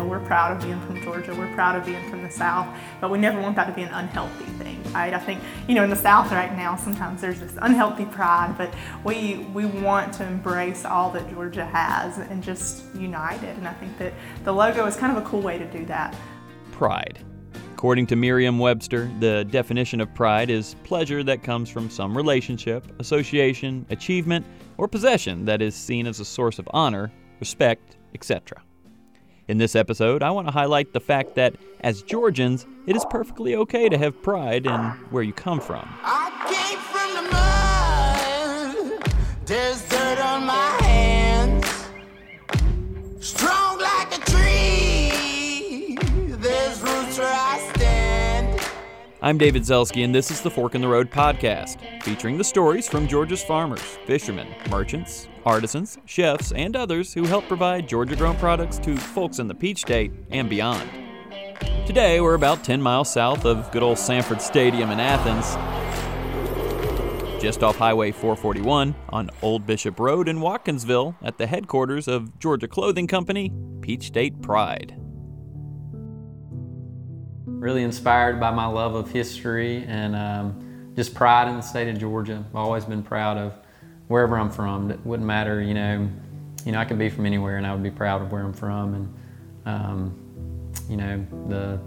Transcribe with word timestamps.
know, 0.00 0.08
we're 0.08 0.20
proud 0.20 0.56
of 0.56 0.62
being 0.62 0.80
from 0.86 1.00
Georgia. 1.02 1.34
We're 1.34 1.52
proud 1.54 1.76
of 1.76 1.84
being 1.84 2.08
from 2.10 2.22
the 2.22 2.30
South, 2.30 2.66
but 3.00 3.10
we 3.10 3.18
never 3.18 3.40
want 3.40 3.56
that 3.56 3.66
to 3.66 3.72
be 3.72 3.82
an 3.82 3.92
unhealthy 3.92 4.44
thing, 4.62 4.82
right? 4.92 5.12
I 5.12 5.18
think, 5.18 5.40
you 5.68 5.74
know, 5.74 5.84
in 5.84 5.90
the 5.90 5.96
South 5.96 6.30
right 6.32 6.54
now, 6.56 6.76
sometimes 6.76 7.20
there's 7.20 7.40
this 7.40 7.56
unhealthy 7.60 8.06
pride, 8.06 8.54
but 8.56 8.72
we 9.04 9.46
we 9.52 9.66
want 9.66 10.12
to 10.14 10.26
embrace 10.26 10.84
all 10.84 11.10
that 11.12 11.28
Georgia 11.30 11.64
has 11.64 12.18
and 12.18 12.42
just 12.42 12.84
unite 12.94 13.42
it. 13.42 13.56
And 13.56 13.68
I 13.68 13.72
think 13.74 13.96
that 13.98 14.12
the 14.44 14.52
logo 14.52 14.86
is 14.86 14.96
kind 14.96 15.16
of 15.16 15.24
a 15.24 15.28
cool 15.28 15.42
way 15.42 15.58
to 15.58 15.70
do 15.70 15.84
that. 15.86 16.16
Pride. 16.72 17.18
According 17.72 18.06
to 18.08 18.16
Merriam 18.16 18.58
Webster, 18.58 19.10
the 19.20 19.44
definition 19.50 20.02
of 20.02 20.12
pride 20.14 20.50
is 20.50 20.76
pleasure 20.84 21.22
that 21.24 21.42
comes 21.42 21.70
from 21.70 21.88
some 21.88 22.14
relationship, 22.14 22.84
association, 23.00 23.86
achievement, 23.88 24.44
or 24.76 24.86
possession 24.86 25.46
that 25.46 25.62
is 25.62 25.74
seen 25.74 26.06
as 26.06 26.20
a 26.20 26.24
source 26.24 26.58
of 26.58 26.68
honor, 26.74 27.10
respect, 27.40 27.96
etc. 28.14 28.62
In 29.50 29.58
this 29.58 29.74
episode, 29.74 30.22
I 30.22 30.30
want 30.30 30.46
to 30.46 30.52
highlight 30.52 30.92
the 30.92 31.00
fact 31.00 31.34
that, 31.34 31.56
as 31.80 32.02
Georgians, 32.02 32.66
it 32.86 32.94
is 32.94 33.04
perfectly 33.10 33.56
okay 33.56 33.88
to 33.88 33.98
have 33.98 34.22
pride 34.22 34.64
in 34.64 34.78
where 35.10 35.24
you 35.24 35.32
come 35.32 35.58
from. 35.58 35.92
I'm 49.22 49.36
David 49.36 49.64
Zelski, 49.64 50.02
and 50.02 50.14
this 50.14 50.30
is 50.30 50.40
the 50.40 50.50
Fork 50.50 50.74
in 50.74 50.80
the 50.80 50.88
Road 50.88 51.10
podcast, 51.10 52.02
featuring 52.02 52.38
the 52.38 52.44
stories 52.44 52.88
from 52.88 53.06
Georgia's 53.06 53.44
farmers, 53.44 53.82
fishermen, 54.06 54.48
merchants, 54.70 55.28
artisans, 55.44 55.98
chefs, 56.06 56.52
and 56.52 56.74
others 56.74 57.12
who 57.12 57.24
help 57.24 57.46
provide 57.46 57.86
Georgia 57.86 58.16
grown 58.16 58.34
products 58.38 58.78
to 58.78 58.96
folks 58.96 59.38
in 59.38 59.46
the 59.46 59.54
Peach 59.54 59.80
State 59.80 60.10
and 60.30 60.48
beyond. 60.48 60.88
Today, 61.86 62.22
we're 62.22 62.32
about 62.32 62.64
10 62.64 62.80
miles 62.80 63.12
south 63.12 63.44
of 63.44 63.70
good 63.72 63.82
old 63.82 63.98
Sanford 63.98 64.40
Stadium 64.40 64.90
in 64.90 64.98
Athens, 64.98 65.54
just 67.42 67.62
off 67.62 67.76
Highway 67.76 68.12
441 68.12 68.94
on 69.10 69.28
Old 69.42 69.66
Bishop 69.66 70.00
Road 70.00 70.28
in 70.28 70.38
Watkinsville 70.38 71.14
at 71.20 71.36
the 71.36 71.46
headquarters 71.46 72.08
of 72.08 72.38
Georgia 72.38 72.68
Clothing 72.68 73.06
Company, 73.06 73.52
Peach 73.82 74.06
State 74.06 74.40
Pride 74.40 74.99
really 77.60 77.82
inspired 77.82 78.40
by 78.40 78.50
my 78.50 78.64
love 78.64 78.94
of 78.94 79.10
history 79.10 79.84
and 79.86 80.16
um, 80.16 80.92
just 80.96 81.14
pride 81.14 81.46
in 81.46 81.56
the 81.56 81.60
state 81.60 81.88
of 81.88 81.98
Georgia. 81.98 82.42
I've 82.48 82.56
always 82.56 82.86
been 82.86 83.02
proud 83.02 83.36
of 83.36 83.52
wherever 84.08 84.38
I'm 84.38 84.50
from. 84.50 84.90
It 84.90 84.98
wouldn't 85.04 85.26
matter, 85.26 85.60
you 85.60 85.74
know, 85.74 86.08
you 86.64 86.72
know, 86.72 86.78
I 86.78 86.86
could 86.86 86.98
be 86.98 87.10
from 87.10 87.26
anywhere 87.26 87.58
and 87.58 87.66
I 87.66 87.72
would 87.72 87.82
be 87.82 87.90
proud 87.90 88.22
of 88.22 88.32
where 88.32 88.42
I'm 88.42 88.54
from 88.54 88.94
and, 88.94 89.14
um, 89.66 90.64
you 90.88 90.96
know, 90.96 91.24
the, 91.48 91.78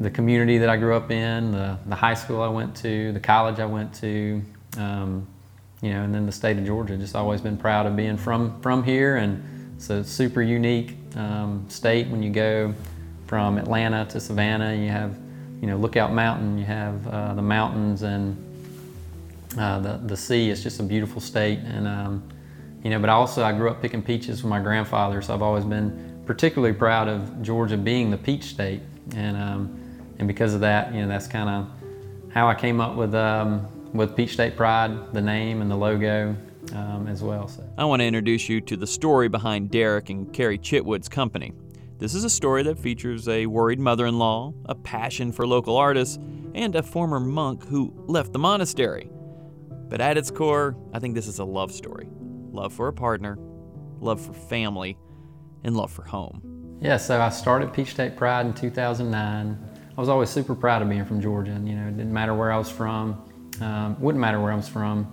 the 0.00 0.10
community 0.10 0.56
that 0.56 0.70
I 0.70 0.78
grew 0.78 0.96
up 0.96 1.10
in, 1.10 1.52
the, 1.52 1.78
the 1.84 1.94
high 1.94 2.14
school 2.14 2.40
I 2.40 2.48
went 2.48 2.74
to, 2.76 3.12
the 3.12 3.20
college 3.20 3.60
I 3.60 3.66
went 3.66 3.94
to, 3.96 4.42
um, 4.78 5.26
you 5.82 5.90
know, 5.90 6.04
and 6.04 6.14
then 6.14 6.24
the 6.24 6.32
state 6.32 6.56
of 6.56 6.64
Georgia. 6.64 6.96
Just 6.96 7.14
always 7.14 7.42
been 7.42 7.58
proud 7.58 7.84
of 7.84 7.96
being 7.96 8.16
from, 8.16 8.58
from 8.62 8.82
here 8.82 9.16
and 9.16 9.76
it's 9.76 9.90
a 9.90 10.02
super 10.02 10.40
unique 10.40 10.96
um, 11.16 11.66
state 11.68 12.08
when 12.08 12.22
you 12.22 12.30
go 12.30 12.74
from 13.26 13.58
Atlanta 13.58 14.04
to 14.06 14.20
Savannah. 14.20 14.74
You 14.74 14.88
have, 14.88 15.16
you 15.60 15.66
know, 15.66 15.76
Lookout 15.76 16.12
Mountain. 16.12 16.58
You 16.58 16.64
have 16.64 17.06
uh, 17.06 17.34
the 17.34 17.42
mountains 17.42 18.02
and 18.02 18.36
uh, 19.58 19.80
the 19.80 19.96
the 20.04 20.16
sea. 20.16 20.50
It's 20.50 20.62
just 20.62 20.80
a 20.80 20.82
beautiful 20.82 21.20
state, 21.20 21.58
and 21.60 21.86
um, 21.86 22.28
you 22.82 22.90
know. 22.90 22.98
But 22.98 23.10
also, 23.10 23.44
I 23.44 23.52
grew 23.52 23.70
up 23.70 23.80
picking 23.80 24.02
peaches 24.02 24.42
with 24.42 24.50
my 24.50 24.60
grandfather, 24.60 25.22
so 25.22 25.34
I've 25.34 25.42
always 25.42 25.64
been 25.64 26.22
particularly 26.26 26.74
proud 26.74 27.08
of 27.08 27.42
Georgia 27.42 27.76
being 27.76 28.10
the 28.10 28.18
peach 28.18 28.44
state, 28.44 28.80
and 29.14 29.36
um, 29.36 29.80
and 30.18 30.28
because 30.28 30.54
of 30.54 30.60
that, 30.60 30.92
you 30.94 31.00
know, 31.00 31.08
that's 31.08 31.26
kind 31.26 31.48
of 31.48 32.32
how 32.32 32.48
I 32.48 32.54
came 32.54 32.80
up 32.80 32.96
with 32.96 33.14
um, 33.14 33.66
with 33.92 34.16
Peach 34.16 34.32
State 34.32 34.56
Pride, 34.56 35.12
the 35.12 35.22
name 35.22 35.62
and 35.62 35.70
the 35.70 35.76
logo. 35.76 36.36
Um, 36.72 37.06
as 37.08 37.22
well. 37.22 37.46
So. 37.46 37.62
I 37.76 37.84
want 37.84 38.00
to 38.00 38.06
introduce 38.06 38.48
you 38.48 38.58
to 38.62 38.76
the 38.78 38.86
story 38.86 39.28
behind 39.28 39.70
Derek 39.70 40.08
and 40.08 40.32
Carrie 40.32 40.58
Chitwood's 40.58 41.10
company. 41.10 41.52
This 41.96 42.12
is 42.12 42.24
a 42.24 42.30
story 42.30 42.64
that 42.64 42.76
features 42.76 43.28
a 43.28 43.46
worried 43.46 43.78
mother 43.78 44.06
in 44.06 44.18
law, 44.18 44.52
a 44.64 44.74
passion 44.74 45.30
for 45.30 45.46
local 45.46 45.76
artists, 45.76 46.18
and 46.52 46.74
a 46.74 46.82
former 46.82 47.20
monk 47.20 47.64
who 47.66 47.94
left 48.08 48.32
the 48.32 48.38
monastery. 48.38 49.08
But 49.88 50.00
at 50.00 50.18
its 50.18 50.28
core, 50.28 50.76
I 50.92 50.98
think 50.98 51.14
this 51.14 51.28
is 51.28 51.38
a 51.38 51.44
love 51.44 51.70
story 51.72 52.08
love 52.50 52.72
for 52.72 52.88
a 52.88 52.92
partner, 52.92 53.36
love 54.00 54.20
for 54.20 54.32
family, 54.32 54.96
and 55.62 55.76
love 55.76 55.90
for 55.90 56.02
home. 56.04 56.78
Yeah, 56.80 56.96
so 56.96 57.20
I 57.20 57.28
started 57.28 57.72
Peach 57.72 57.90
State 57.90 58.16
Pride 58.16 58.46
in 58.46 58.54
2009. 58.54 59.58
I 59.96 60.00
was 60.00 60.08
always 60.08 60.30
super 60.30 60.54
proud 60.54 60.82
of 60.82 60.88
being 60.88 61.04
from 61.04 61.20
Georgia. 61.20 61.52
And, 61.52 61.68
you 61.68 61.76
know, 61.76 61.88
it 61.88 61.96
didn't 61.96 62.12
matter 62.12 62.34
where 62.34 62.52
I 62.52 62.58
was 62.58 62.70
from, 62.70 63.22
um, 63.60 64.00
wouldn't 64.00 64.20
matter 64.20 64.40
where 64.40 64.52
I 64.52 64.56
was 64.56 64.68
from. 64.68 65.12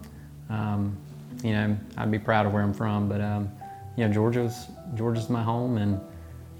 Um, 0.49 0.97
you 1.43 1.53
know, 1.53 1.77
I'd 1.97 2.11
be 2.11 2.19
proud 2.19 2.45
of 2.45 2.53
where 2.53 2.61
I'm 2.61 2.73
from. 2.73 3.07
But, 3.07 3.21
um, 3.21 3.51
you 3.97 4.05
know, 4.05 4.13
Georgia's, 4.13 4.67
Georgia's 4.95 5.29
my 5.29 5.41
home. 5.41 5.77
And, 5.77 5.99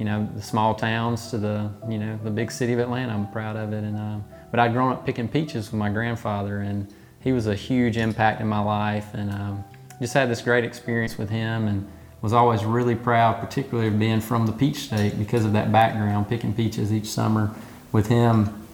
you 0.02 0.06
know, 0.06 0.28
the 0.34 0.42
small 0.42 0.74
towns 0.74 1.30
to 1.30 1.38
the, 1.38 1.70
you 1.88 2.00
know, 2.00 2.18
the 2.24 2.32
big 2.32 2.52
city 2.52 2.74
of 2.74 2.80
Atlanta. 2.80 3.14
I'm 3.14 3.32
proud 3.32 3.56
of 3.56 3.72
it. 3.72 3.84
And, 3.84 3.96
um, 3.96 4.26
but 4.50 4.60
I'd 4.60 4.74
grown 4.74 4.92
up 4.92 5.06
picking 5.06 5.28
peaches 5.28 5.72
with 5.72 5.78
my 5.78 5.92
grandfather, 5.92 6.62
and 6.62 6.92
he 7.20 7.34
was 7.34 7.46
a 7.46 7.54
huge 7.54 7.98
impact 7.98 8.42
in 8.42 8.48
my 8.48 8.62
life. 8.62 9.14
And 9.14 9.30
um, 9.30 9.64
just 10.00 10.16
had 10.16 10.28
this 10.28 10.42
great 10.42 10.64
experience 10.64 11.20
with 11.20 11.30
him, 11.30 11.68
and 11.68 11.88
was 12.24 12.34
always 12.34 12.66
really 12.66 12.96
proud, 12.96 13.40
particularly 13.40 13.90
of 13.90 14.00
being 14.00 14.22
from 14.22 14.48
the 14.48 14.52
peach 14.52 14.78
state 14.78 15.20
because 15.20 15.46
of 15.46 15.54
that 15.54 15.72
background, 15.72 16.28
picking 16.28 16.56
peaches 16.56 16.92
each 16.92 17.06
summer 17.06 17.52
with 17.92 18.08
him. 18.08 18.66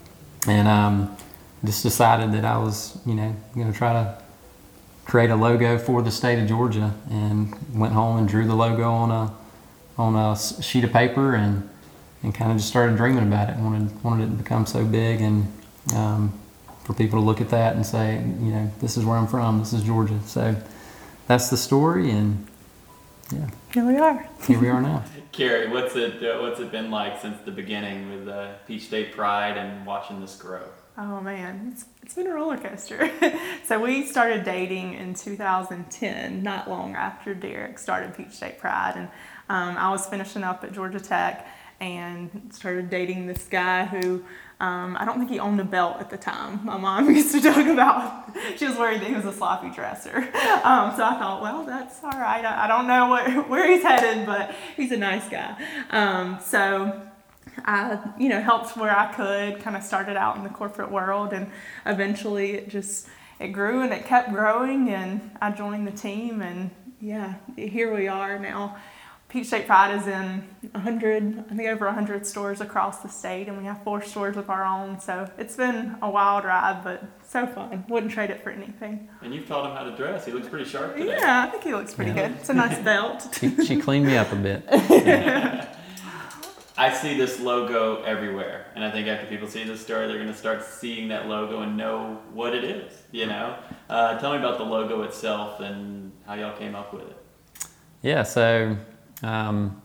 And 0.47 0.65
um, 0.65 1.17
just 1.65 1.83
decided 1.83 2.31
that 2.31 2.45
I 2.45 2.57
was, 2.57 2.99
you 3.05 3.15
know, 3.15 3.35
going 3.53 3.69
to 3.69 3.77
try 3.77 3.91
to 3.91 4.17
create 5.03 5.29
a 5.29 5.35
logo 5.35 5.77
for 5.77 6.01
the 6.01 6.11
state 6.11 6.39
of 6.41 6.47
Georgia, 6.47 6.93
and 7.09 7.53
went 7.77 7.91
home 7.91 8.15
and 8.15 8.29
drew 8.29 8.47
the 8.47 8.55
logo 8.55 8.89
on 8.89 9.11
a 9.11 9.33
on 9.97 10.15
a 10.15 10.37
sheet 10.37 10.83
of 10.83 10.93
paper 10.93 11.35
and 11.35 11.69
and 12.23 12.33
kind 12.33 12.51
of 12.51 12.57
just 12.57 12.69
started 12.69 12.97
dreaming 12.97 13.23
about 13.27 13.49
it. 13.49 13.57
wanted 13.57 14.03
wanted 14.03 14.25
it 14.25 14.31
to 14.31 14.43
become 14.43 14.65
so 14.65 14.83
big 14.85 15.21
and 15.21 15.51
um, 15.95 16.33
for 16.83 16.93
people 16.93 17.19
to 17.19 17.25
look 17.25 17.41
at 17.41 17.49
that 17.49 17.75
and 17.75 17.85
say, 17.85 18.15
you 18.15 18.51
know, 18.51 18.71
this 18.79 18.97
is 18.97 19.05
where 19.05 19.17
I'm 19.17 19.27
from. 19.27 19.59
This 19.59 19.73
is 19.73 19.83
Georgia. 19.83 20.19
So 20.25 20.55
that's 21.27 21.49
the 21.49 21.57
story, 21.57 22.09
and 22.11 22.47
yeah, 23.31 23.49
here 23.73 23.85
we 23.85 23.97
are. 23.97 24.27
here 24.45 24.59
we 24.59 24.69
are 24.69 24.81
now. 24.81 25.03
Carrie, 25.31 25.69
what's 25.69 25.95
it 25.95 26.23
uh, 26.23 26.41
what's 26.41 26.59
it 26.59 26.71
been 26.71 26.89
like 26.89 27.21
since 27.21 27.37
the 27.45 27.51
beginning 27.51 28.09
with 28.09 28.27
uh, 28.27 28.53
Peach 28.65 28.83
State 28.83 29.11
Pride 29.11 29.57
and 29.57 29.85
watching 29.85 30.21
this 30.21 30.35
grow? 30.35 30.63
Oh 30.97 31.21
man, 31.21 31.69
it's, 31.71 31.85
it's 32.01 32.15
been 32.15 32.26
a 32.26 32.26
roller 32.47 32.61
coaster. 32.61 33.11
so 33.65 33.79
we 33.79 34.05
started 34.05 34.43
dating 34.43 34.93
in 34.93 35.13
2010, 35.13 36.43
not 36.43 36.69
long 36.69 36.95
after 36.95 37.33
Derek 37.33 37.77
started 37.77 38.15
Peach 38.15 38.31
State 38.31 38.57
Pride, 38.59 38.93
and 38.95 39.07
um, 39.49 39.77
I 39.77 39.89
was 39.91 40.05
finishing 40.05 40.43
up 40.43 40.63
at 40.63 40.71
Georgia 40.71 40.99
Tech 40.99 41.47
and 41.79 42.49
started 42.51 42.89
dating 42.89 43.27
this 43.27 43.43
guy 43.45 43.85
who 43.85 44.23
um, 44.59 44.97
I 44.99 45.05
don't 45.05 45.19
think 45.19 45.29
he 45.29 45.39
owned 45.39 45.61
a 45.61 45.63
belt 45.63 45.97
at 45.99 46.09
the 46.09 46.17
time. 46.17 46.65
My 46.65 46.77
mom 46.77 47.09
used 47.15 47.31
to 47.33 47.41
talk 47.41 47.67
about 47.67 48.35
she 48.57 48.65
was 48.65 48.75
worried 48.75 49.01
that 49.01 49.07
he 49.07 49.13
was 49.13 49.25
a 49.25 49.33
sloppy 49.33 49.69
dresser. 49.69 50.27
Um, 50.57 50.93
so 50.97 51.05
I 51.05 51.17
thought, 51.17 51.41
well, 51.41 51.63
that's 51.63 52.03
all 52.03 52.09
right. 52.09 52.43
I, 52.43 52.65
I 52.65 52.67
don't 52.67 52.87
know 52.87 53.07
what, 53.07 53.47
where 53.47 53.71
he's 53.71 53.83
headed, 53.83 54.25
but 54.25 54.53
he's 54.75 54.91
a 54.91 54.97
nice 54.97 55.29
guy. 55.29 55.55
Um, 55.91 56.39
so 56.43 57.06
I, 57.65 57.99
you 58.17 58.29
know, 58.29 58.41
helped 58.41 58.77
where 58.77 58.95
I 58.95 59.11
could. 59.13 59.61
Kind 59.61 59.75
of 59.75 59.83
started 59.83 60.17
out 60.17 60.37
in 60.37 60.43
the 60.43 60.49
corporate 60.49 60.91
world, 60.91 61.33
and 61.33 61.51
eventually 61.85 62.51
it 62.51 62.69
just 62.69 63.07
it 63.39 63.49
grew 63.49 63.81
and 63.81 63.93
it 63.93 64.05
kept 64.05 64.31
growing, 64.31 64.89
and 64.89 65.31
I 65.41 65.51
joined 65.51 65.87
the 65.87 65.91
team, 65.91 66.41
and 66.41 66.71
yeah, 66.99 67.35
here 67.55 67.93
we 67.93 68.07
are 68.07 68.39
now 68.39 68.77
Peach 69.29 69.47
State 69.47 69.67
Pride 69.67 69.93
is 69.93 70.07
in 70.07 70.47
100, 70.71 71.45
I 71.51 71.55
think 71.55 71.67
over 71.67 71.85
100 71.85 72.25
stores 72.25 72.61
across 72.61 72.99
the 72.99 73.09
state, 73.09 73.49
and 73.49 73.57
we 73.57 73.65
have 73.65 73.83
four 73.83 74.01
stores 74.01 74.37
of 74.37 74.49
our 74.49 74.63
own. 74.63 75.01
So 75.01 75.29
it's 75.37 75.57
been 75.57 75.97
a 76.01 76.09
wild 76.09 76.45
ride, 76.45 76.81
but 76.81 77.03
so 77.27 77.45
fun. 77.45 77.83
Wouldn't 77.89 78.13
trade 78.13 78.29
it 78.29 78.41
for 78.41 78.51
anything. 78.51 79.09
And 79.21 79.35
you've 79.35 79.45
taught 79.45 79.69
him 79.69 79.75
how 79.75 79.83
to 79.83 79.95
dress. 79.97 80.25
He 80.25 80.31
looks 80.31 80.47
pretty 80.47 80.63
sharp 80.63 80.95
today. 80.95 81.17
Yeah, 81.17 81.43
I 81.45 81.51
think 81.51 81.63
he 81.63 81.73
looks 81.73 81.93
pretty 81.93 82.11
yeah. 82.11 82.29
good. 82.29 82.37
It's 82.37 82.49
a 82.49 82.53
nice 82.53 82.79
belt. 82.83 83.37
she, 83.37 83.65
she 83.65 83.81
cleaned 83.81 84.05
me 84.05 84.15
up 84.15 84.31
a 84.31 84.35
bit. 84.37 84.63
I 86.79 86.93
see 86.93 87.17
this 87.17 87.39
logo 87.39 88.03
everywhere, 88.03 88.67
and 88.75 88.83
I 88.83 88.91
think 88.91 89.07
after 89.07 89.25
people 89.25 89.47
see 89.47 89.63
this 89.63 89.81
story, 89.81 90.05
they're 90.05 90.17
going 90.17 90.27
to 90.31 90.37
start 90.37 90.63
seeing 90.63 91.07
that 91.07 91.27
logo 91.27 91.61
and 91.61 91.75
know 91.75 92.21
what 92.33 92.53
it 92.53 92.63
is. 92.63 92.93
You 93.11 93.25
know, 93.25 93.57
uh, 93.89 94.19
tell 94.19 94.31
me 94.31 94.37
about 94.37 94.59
the 94.59 94.63
logo 94.63 95.01
itself 95.01 95.59
and 95.59 96.11
how 96.27 96.35
y'all 96.35 96.55
came 96.55 96.75
up 96.75 96.93
with 96.93 97.03
it. 97.09 97.17
Yeah, 98.03 98.21
so 98.21 98.77
um, 99.23 99.81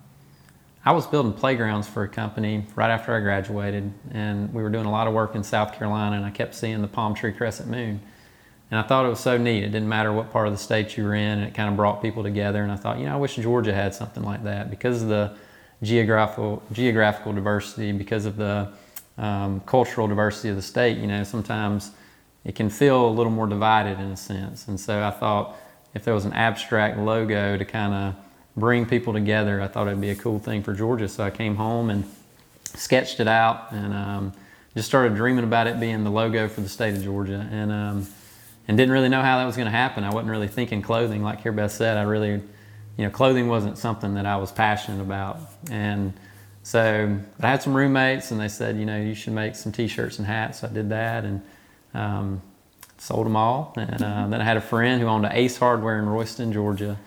I 0.85 0.93
was 0.93 1.07
building 1.07 1.33
playgrounds 1.33 1.89
for 1.89 2.03
a 2.03 2.09
company 2.09 2.67
right 2.77 2.91
after 2.91 3.15
I 3.17 3.21
graduated, 3.21 3.91
and 4.11 4.53
we 4.53 4.63
were 4.63 4.71
doing 4.71 4.85
a 4.85 4.91
lot 4.91 5.07
of 5.07 5.15
work 5.15 5.35
in 5.35 5.43
South 5.43 5.73
Carolina, 5.73 6.17
and 6.17 6.27
I 6.27 6.31
kept 6.31 6.55
seeing 6.55 6.83
the 6.83 6.89
palm 6.89 7.15
tree 7.15 7.33
crescent 7.33 7.71
moon. 7.71 8.03
And 8.71 8.79
I 8.79 8.83
thought 8.83 9.07
it 9.07 9.09
was 9.09 9.21
so 9.21 9.39
neat. 9.39 9.65
It 9.65 9.69
didn't 9.69 9.89
matter 9.89 10.13
what 10.13 10.31
part 10.31 10.47
of 10.47 10.53
the 10.53 10.59
state 10.59 10.97
you 10.99 11.05
were 11.05 11.15
in, 11.15 11.39
and 11.39 11.45
it 11.45 11.55
kind 11.55 11.71
of 11.71 11.77
brought 11.77 12.03
people 12.03 12.23
together. 12.23 12.63
And 12.63 12.71
I 12.71 12.77
thought, 12.77 12.99
you 12.99 13.07
know, 13.07 13.15
I 13.15 13.17
wish 13.17 13.37
Georgia 13.37 13.73
had 13.73 13.95
something 13.95 14.23
like 14.23 14.45
that 14.45 14.69
because 14.69 15.03
of 15.03 15.09
the 15.09 15.37
geographical 15.83 16.63
geographical 16.73 17.33
diversity, 17.33 17.93
because 17.93 18.27
of 18.27 18.37
the 18.37 18.69
um, 19.19 19.61
cultural 19.61 20.09
diversity 20.09 20.49
of 20.49 20.57
the 20.57 20.63
state. 20.63 20.99
You 20.99 21.07
know, 21.07 21.25
sometimes 21.25 21.91
it 22.45 22.55
can 22.55 22.71
feel 22.71 23.07
a 23.07 23.11
little 23.11 23.33
more 23.33 23.47
divided 23.47 23.99
in 23.99 24.07
a 24.07 24.17
sense. 24.17 24.69
And 24.69 24.79
so 24.79 25.03
I 25.03 25.11
thought 25.11 25.57
if 25.95 26.05
there 26.05 26.15
was 26.15 26.25
an 26.25 26.33
abstract 26.33 26.99
logo 26.99 27.57
to 27.57 27.65
kind 27.65 27.95
of 27.95 28.15
bring 28.57 28.87
people 28.87 29.13
together, 29.13 29.61
I 29.61 29.69
thought 29.69 29.87
it'd 29.87 30.01
be 30.01 30.11
a 30.11 30.15
cool 30.17 30.39
thing 30.39 30.63
for 30.63 30.73
Georgia. 30.75 31.09
So 31.09 31.25
I 31.25 31.31
came 31.31 31.57
home 31.57 31.91
and 31.91 32.05
sketched 32.65 33.21
it 33.21 33.29
out 33.29 33.73
and 33.73 33.93
um, 33.93 34.33
just 34.75 34.89
started 34.89 35.15
dreaming 35.15 35.45
about 35.45 35.67
it 35.67 35.79
being 35.79 36.05
the 36.05 36.11
logo 36.11 36.49
for 36.49 36.61
the 36.63 36.69
state 36.69 36.95
of 36.95 37.03
Georgia. 37.03 37.47
And 37.51 37.73
um, 37.73 38.07
and 38.69 38.77
didn't 38.77 38.93
really 38.93 39.09
know 39.09 39.23
how 39.23 39.39
that 39.39 39.45
was 39.45 39.57
going 39.57 39.67
to 39.67 39.73
happen. 39.73 40.05
I 40.05 40.13
wasn't 40.13 40.31
really 40.31 40.49
thinking 40.49 40.83
clothing, 40.83 41.23
like 41.23 41.43
Beth 41.55 41.73
said. 41.73 41.97
I 41.97 42.03
really, 42.03 42.43
you 42.97 43.05
know, 43.05 43.11
clothing 43.11 43.49
wasn't 43.49 43.79
something 43.79 44.15
that 44.15 44.27
I 44.27 44.37
was 44.37 44.53
passionate 44.53 45.01
about. 45.01 45.39
And 45.71 46.13
so 46.63 47.19
I 47.41 47.47
had 47.47 47.63
some 47.63 47.75
roommates, 47.75 48.31
and 48.31 48.41
they 48.41 48.49
said, 48.49 48.77
you 48.77 48.85
know, 48.85 49.01
you 49.01 49.15
should 49.15 49.33
make 49.33 49.57
some 49.57 49.73
T-shirts 49.73 50.19
and 50.19 50.27
hats. 50.27 50.61
So 50.61 50.69
I 50.69 50.73
did 50.73 50.91
that, 50.91 51.25
and 51.25 51.43
um, 51.95 52.43
sold 52.99 53.27
them 53.27 53.37
all. 53.37 53.73
And 53.77 54.03
uh, 54.03 54.27
then 54.29 54.41
I 54.41 54.45
had 54.45 54.57
a 54.57 54.61
friend 54.61 55.01
who 55.01 55.09
owned 55.09 55.27
Ace 55.31 55.57
Hardware 55.57 55.99
in 55.99 56.09
Royston, 56.09 56.53
Georgia, 56.53 56.99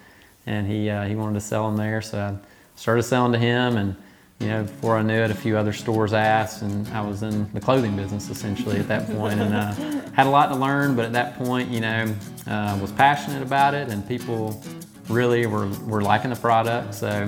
and 0.45 0.67
he 0.67 0.89
uh, 0.89 1.05
he 1.05 1.15
wanted 1.15 1.35
to 1.35 1.41
sell 1.41 1.67
them 1.67 1.77
there. 1.77 2.01
So 2.01 2.19
I 2.19 2.35
started 2.75 3.03
selling 3.03 3.31
to 3.31 3.39
him, 3.39 3.77
and 3.77 3.95
you 4.39 4.47
know, 4.47 4.63
before 4.63 4.97
I 4.97 5.01
knew 5.01 5.21
it, 5.21 5.31
a 5.31 5.35
few 5.35 5.57
other 5.57 5.71
stores 5.71 6.11
asked, 6.11 6.61
and 6.61 6.87
I 6.89 7.01
was 7.07 7.23
in 7.23 7.51
the 7.53 7.61
clothing 7.61 7.95
business 7.95 8.29
essentially 8.29 8.77
at 8.77 8.89
that 8.89 9.07
point, 9.07 9.39
and 9.39 9.55
uh, 9.55 9.71
had 10.11 10.27
a 10.27 10.29
lot 10.29 10.47
to 10.49 10.55
learn. 10.55 10.95
But 10.95 11.05
at 11.05 11.13
that 11.13 11.37
point, 11.37 11.69
you 11.69 11.79
know, 11.79 12.13
uh, 12.45 12.77
was 12.81 12.91
passionate 12.91 13.41
about 13.41 13.73
it, 13.73 13.89
and 13.89 14.05
people 14.07 14.61
really 15.09 15.45
were, 15.45 15.67
were 15.85 16.01
liking 16.01 16.29
the 16.29 16.35
product. 16.35 16.95
So, 16.95 17.27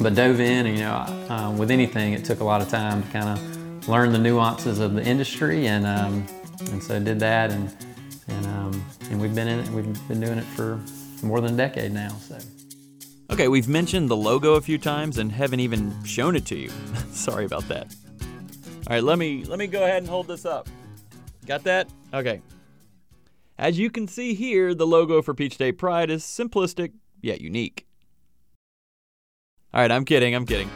but 0.00 0.14
dove 0.14 0.40
in, 0.40 0.66
and 0.66 0.76
you 0.76 0.84
know, 0.84 0.94
uh, 1.28 1.54
with 1.56 1.70
anything, 1.70 2.12
it 2.12 2.24
took 2.24 2.40
a 2.40 2.44
lot 2.44 2.60
of 2.60 2.68
time 2.68 3.02
to 3.02 3.08
kind 3.10 3.28
of 3.28 3.88
learn 3.88 4.12
the 4.12 4.18
nuances 4.18 4.78
of 4.78 4.94
the 4.94 5.02
industry, 5.02 5.66
and 5.66 5.86
um, 5.86 6.26
and 6.70 6.82
so 6.82 6.98
did 6.98 7.20
that, 7.20 7.50
and 7.50 7.74
and 8.28 8.46
um, 8.46 8.84
and 9.10 9.20
we've 9.20 9.34
been 9.34 9.48
in 9.48 9.60
it. 9.60 9.68
We've 9.68 10.08
been 10.08 10.20
doing 10.20 10.38
it 10.38 10.44
for 10.44 10.80
more 11.22 11.40
than 11.40 11.54
a 11.54 11.56
decade 11.56 11.92
now. 11.92 12.10
So. 12.10 12.38
Okay, 13.30 13.48
we've 13.48 13.68
mentioned 13.68 14.10
the 14.10 14.16
logo 14.16 14.54
a 14.54 14.60
few 14.60 14.76
times 14.76 15.16
and 15.16 15.32
haven't 15.32 15.60
even 15.60 16.04
shown 16.04 16.36
it 16.36 16.44
to 16.46 16.56
you. 16.56 16.70
Sorry 17.12 17.46
about 17.46 17.66
that. 17.68 17.94
All 18.20 18.96
right, 18.96 19.02
let 19.02 19.18
me 19.18 19.44
let 19.44 19.58
me 19.58 19.66
go 19.66 19.84
ahead 19.84 19.98
and 19.98 20.08
hold 20.08 20.26
this 20.26 20.44
up. 20.44 20.68
Got 21.46 21.64
that? 21.64 21.88
Okay. 22.12 22.42
As 23.62 23.78
you 23.78 23.90
can 23.90 24.08
see 24.08 24.34
here, 24.34 24.74
the 24.74 24.88
logo 24.88 25.22
for 25.22 25.34
Peach 25.34 25.54
State 25.54 25.78
Pride 25.78 26.10
is 26.10 26.24
simplistic 26.24 26.94
yet 27.20 27.40
unique. 27.40 27.86
All 29.72 29.80
right, 29.80 29.92
I'm 29.92 30.04
kidding, 30.04 30.34
I'm 30.34 30.44
kidding. 30.44 30.68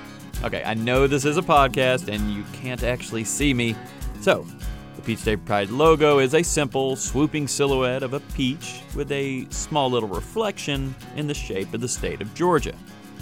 Okay, 0.44 0.62
I 0.64 0.74
know 0.74 1.08
this 1.08 1.24
is 1.24 1.36
a 1.36 1.42
podcast 1.42 2.06
and 2.06 2.32
you 2.32 2.44
can't 2.52 2.84
actually 2.84 3.24
see 3.24 3.52
me. 3.52 3.74
So, 4.20 4.46
the 4.94 5.02
Peach 5.02 5.18
State 5.18 5.44
Pride 5.44 5.70
logo 5.70 6.20
is 6.20 6.32
a 6.32 6.44
simple, 6.44 6.94
swooping 6.94 7.48
silhouette 7.48 8.04
of 8.04 8.14
a 8.14 8.20
peach 8.36 8.82
with 8.94 9.10
a 9.10 9.48
small 9.50 9.90
little 9.90 10.08
reflection 10.08 10.94
in 11.16 11.26
the 11.26 11.34
shape 11.34 11.74
of 11.74 11.80
the 11.80 11.88
state 11.88 12.20
of 12.20 12.32
Georgia. 12.34 12.76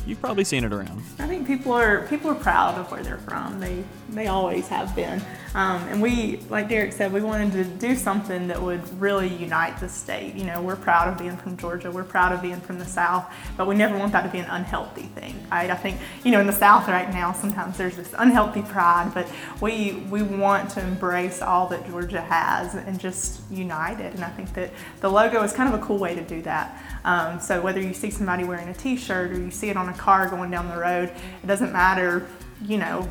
You've 0.07 0.21
probably 0.21 0.45
seen 0.45 0.65
it 0.65 0.73
around. 0.73 1.03
I 1.19 1.27
think 1.27 1.47
people 1.47 1.73
are 1.73 2.07
people 2.09 2.31
are 2.31 2.35
proud 2.35 2.79
of 2.79 2.91
where 2.91 3.03
they're 3.03 3.19
from. 3.19 3.59
They 3.59 3.85
they 4.11 4.27
always 4.27 4.69
have 4.69 4.95
been. 4.95 5.23
Um, 5.55 5.83
and 5.85 6.03
we, 6.03 6.39
like 6.51 6.69
Derek 6.69 6.93
said, 6.93 7.13
we 7.13 7.23
wanted 7.23 7.53
to 7.53 7.65
do 7.65 7.95
something 7.95 8.49
that 8.49 8.61
would 8.61 9.01
really 9.01 9.29
unite 9.29 9.79
the 9.79 9.89
state. 9.89 10.35
You 10.35 10.45
know, 10.45 10.61
we're 10.61 10.77
proud 10.77 11.09
of 11.09 11.19
being 11.19 11.37
from 11.37 11.57
Georgia. 11.57 11.93
We're 11.93 12.03
proud 12.03 12.33
of 12.33 12.43
being 12.43 12.61
from 12.61 12.81
the 12.81 12.85
South, 12.85 13.33
but 13.57 13.69
we 13.69 13.77
never 13.77 13.97
want 13.97 14.13
that 14.13 14.23
to 14.23 14.29
be 14.29 14.39
an 14.39 14.51
unhealthy 14.51 15.05
thing. 15.15 15.35
Right? 15.51 15.71
I 15.71 15.77
think 15.77 15.99
you 16.23 16.33
know 16.33 16.41
in 16.41 16.47
the 16.47 16.53
South 16.53 16.87
right 16.89 17.11
now 17.13 17.33
sometimes 17.33 17.79
there's 17.79 17.97
this 17.97 18.15
unhealthy 18.19 18.63
pride, 18.63 19.13
but 19.15 19.27
we 19.61 20.05
we 20.11 20.23
want 20.23 20.71
to 20.71 20.83
embrace 20.83 21.41
all 21.41 21.69
that 21.69 21.87
Georgia 21.87 22.21
has 22.21 22.75
and 22.75 23.01
just 23.01 23.41
unite 23.51 24.01
it. 24.01 24.13
And 24.15 24.25
I 24.25 24.31
think 24.31 24.53
that 24.55 24.71
the 25.01 25.09
logo 25.09 25.43
is 25.43 25.53
kind 25.53 25.73
of 25.73 25.81
a 25.81 25.85
cool 25.85 25.99
way 25.99 26.15
to 26.15 26.23
do 26.23 26.43
that. 26.43 26.83
Um, 27.05 27.41
so 27.41 27.61
whether 27.61 27.81
you 27.81 27.93
see 27.93 28.11
somebody 28.11 28.45
wearing 28.45 28.69
a 28.69 28.75
T-shirt 28.75 29.33
or 29.33 29.39
you 29.39 29.51
see 29.51 29.69
it 29.69 29.77
on 29.77 29.89
a 29.89 29.95
car 29.95 30.29
going 30.29 30.51
down 30.51 30.69
the 30.69 30.79
road, 30.79 31.13
it 31.43 31.47
doesn't 31.47 31.73
matter, 31.73 32.27
you 32.63 32.79
know, 32.79 33.03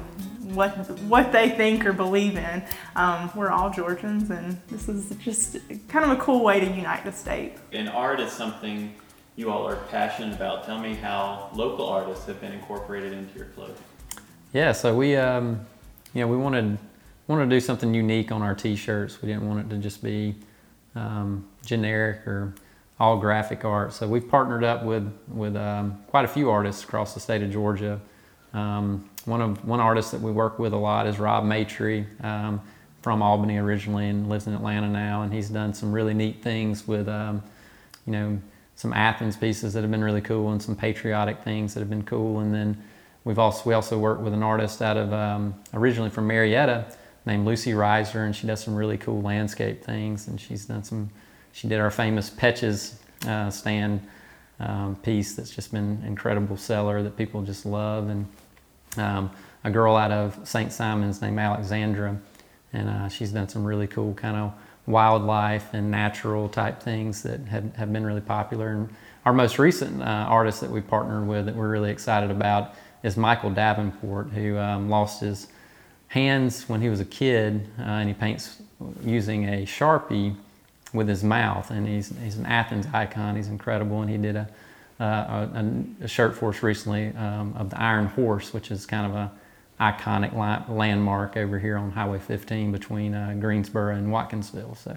what 0.54 0.72
what 1.02 1.32
they 1.32 1.50
think 1.50 1.86
or 1.86 1.94
believe 1.94 2.38
in. 2.38 2.64
Um, 2.96 3.32
we're 3.36 3.50
all 3.50 3.70
Georgians, 3.70 4.30
and 4.30 4.60
this 4.68 4.90
is 4.90 5.16
just 5.18 5.58
kind 5.88 6.10
of 6.10 6.18
a 6.18 6.22
cool 6.22 6.44
way 6.44 6.60
to 6.60 6.66
unite 6.66 7.06
the 7.06 7.12
state. 7.12 7.54
And 7.72 7.90
art 7.90 8.20
is 8.20 8.32
something 8.32 8.94
you 9.36 9.52
all 9.52 9.68
are 9.68 9.78
passionate 9.90 10.36
about. 10.36 10.66
Tell 10.66 10.80
me 10.80 10.96
how 10.96 11.50
local 11.54 11.88
artists 11.88 12.26
have 12.26 12.40
been 12.42 12.52
incorporated 12.52 13.14
into 13.14 13.38
your 13.38 13.48
clothing. 13.48 13.76
Yeah, 14.54 14.72
so 14.72 14.96
we, 14.96 15.16
um, 15.16 15.66
you 16.14 16.22
know, 16.22 16.28
we 16.28 16.38
wanted 16.38 16.78
wanted 17.28 17.46
to 17.46 17.50
do 17.50 17.60
something 17.60 17.94
unique 17.94 18.32
on 18.32 18.42
our 18.42 18.54
T-shirts. 18.54 19.22
We 19.22 19.30
didn't 19.30 19.48
want 19.48 19.66
it 19.66 19.74
to 19.74 19.82
just 19.82 20.04
be 20.04 20.36
um, 20.96 21.48
generic 21.66 22.28
or 22.28 22.54
all 23.00 23.18
graphic 23.18 23.66
art. 23.66 23.94
So 23.94 24.08
we've 24.08 24.28
partnered 24.28 24.64
up 24.64 24.84
with 24.84 25.12
with 25.28 25.56
um, 25.56 26.04
quite 26.08 26.26
a 26.26 26.28
few 26.28 26.50
artists 26.50 26.84
across 26.84 27.14
the 27.14 27.20
state 27.20 27.42
of 27.42 27.52
Georgia. 27.52 28.00
Um, 28.54 29.10
one 29.26 29.42
of 29.42 29.66
one 29.66 29.80
artist 29.80 30.12
that 30.12 30.22
we 30.22 30.32
work 30.32 30.60
with 30.60 30.74
a 30.74 30.78
lot 30.78 31.08
is 31.08 31.20
Rob 31.20 31.44
Maitre 31.44 32.06
um, 32.22 32.62
from 33.02 33.22
Albany 33.22 33.58
originally 33.58 34.08
and 34.08 34.30
lives 34.30 34.48
in 34.48 34.54
Atlanta 34.54 34.88
now, 34.88 35.24
and 35.24 35.34
he's 35.34 35.50
done 35.50 35.74
some 35.74 35.92
really 35.92 36.14
neat 36.14 36.44
things 36.44 36.88
with 36.88 37.08
um, 37.10 37.42
you 38.06 38.14
know 38.14 38.40
some 38.76 38.94
Athens 38.94 39.38
pieces 39.38 39.74
that 39.74 39.82
have 39.82 39.92
been 39.92 40.04
really 40.04 40.22
cool 40.22 40.52
and 40.52 40.62
some 40.62 40.76
patriotic 40.76 41.44
things 41.44 41.74
that 41.74 41.80
have 41.80 41.90
been 41.90 42.04
cool. 42.04 42.40
And 42.40 42.54
then 42.54 42.84
we've 43.24 43.40
also 43.40 43.68
we 43.68 43.74
also 43.74 43.98
worked 43.98 44.22
with 44.22 44.34
an 44.34 44.44
artist 44.44 44.82
out 44.82 44.98
of 44.98 45.12
um, 45.14 45.56
originally 45.74 46.10
from 46.10 46.28
Marietta 46.28 46.86
named 47.26 47.46
Lucy 47.46 47.72
Reiser, 47.72 48.26
and 48.26 48.36
she 48.36 48.46
does 48.46 48.62
some 48.64 48.76
really 48.76 48.98
cool 48.98 49.22
landscape 49.22 49.84
things, 49.84 50.28
and 50.28 50.40
she's 50.40 50.66
done 50.66 50.84
some 50.84 51.10
she 51.54 51.68
did 51.68 51.80
our 51.80 51.92
famous 51.92 52.30
Petches 52.30 52.96
uh, 53.26 53.50
stand 53.50 54.06
um, 54.60 54.96
piece 54.98 55.36
that's 55.36 55.52
just 55.52 55.72
been 55.72 56.04
incredible 56.06 56.58
seller 56.58 57.02
that 57.04 57.16
people 57.16 57.42
just 57.42 57.66
love. 57.66 58.10
And 58.10 58.28
um, 58.98 59.32
a 59.64 59.70
girl 59.70 59.96
out 59.96 60.12
of 60.12 60.38
St. 60.44 60.72
Simons 60.72 61.22
named 61.22 61.40
Alexandra, 61.40 62.18
and 62.74 62.90
uh, 62.90 63.08
she's 63.08 63.32
done 63.32 63.48
some 63.48 63.64
really 63.64 63.88
cool 63.88 64.14
kind 64.14 64.36
of 64.36 64.54
wildlife 64.86 65.74
and 65.74 65.90
natural 65.90 66.50
type 66.50 66.82
things 66.82 67.24
that 67.24 67.40
have, 67.42 67.74
have 67.76 67.94
been 67.94 68.06
really 68.06 68.22
popular. 68.22 68.70
And 68.70 68.90
our 69.26 69.32
most 69.32 69.58
recent 69.58 70.02
uh, 70.02 70.06
artist 70.06 70.60
that 70.62 70.70
we 70.70 70.82
partnered 70.82 71.28
with 71.28 71.46
that 71.46 71.56
we're 71.56 71.70
really 71.70 71.92
excited 71.92 72.32
about 72.32 72.74
is 73.04 73.16
Michael 73.16 73.52
Davenport, 73.52 74.30
who 74.30 74.58
um, 74.58 74.90
lost 74.90 75.22
his 75.22 75.48
hands 76.08 76.68
when 76.68 76.82
he 76.82 76.90
was 76.90 77.00
a 77.00 77.06
kid, 77.06 77.68
uh, 77.80 77.84
and 77.84 78.10
he 78.10 78.14
paints 78.14 78.62
using 79.04 79.48
a 79.48 79.66
Sharpie 79.66 80.36
with 80.94 81.08
his 81.08 81.24
mouth. 81.24 81.72
And 81.72 81.88
he's, 81.88 82.14
he's 82.24 82.38
an 82.38 82.46
Athens 82.46 82.88
icon. 82.94 83.36
He's 83.36 83.48
incredible. 83.48 84.02
And 84.02 84.10
he 84.10 84.18
did 84.18 84.36
a, 84.36 84.48
uh, 85.00 85.48
a, 85.54 86.04
a, 86.04 86.08
shirt 86.08 86.36
for 86.36 86.50
us 86.50 86.64
recently 86.64 87.08
um, 87.16 87.54
of 87.58 87.70
the 87.70 87.82
Iron 87.82 88.06
Horse, 88.08 88.54
which 88.54 88.72
is 88.72 88.86
kind 88.86 89.06
of 89.06 89.16
a 89.16 89.32
iconic 89.80 90.34
landmark 90.70 91.36
over 91.36 91.60
here 91.60 91.78
on 91.78 91.92
Highway 91.92 92.20
15 92.20 92.72
between 92.72 93.14
uh, 93.14 93.36
Greensboro 93.40 93.96
and 93.96 94.08
Watkinsville. 94.08 94.78
So, 94.78 94.96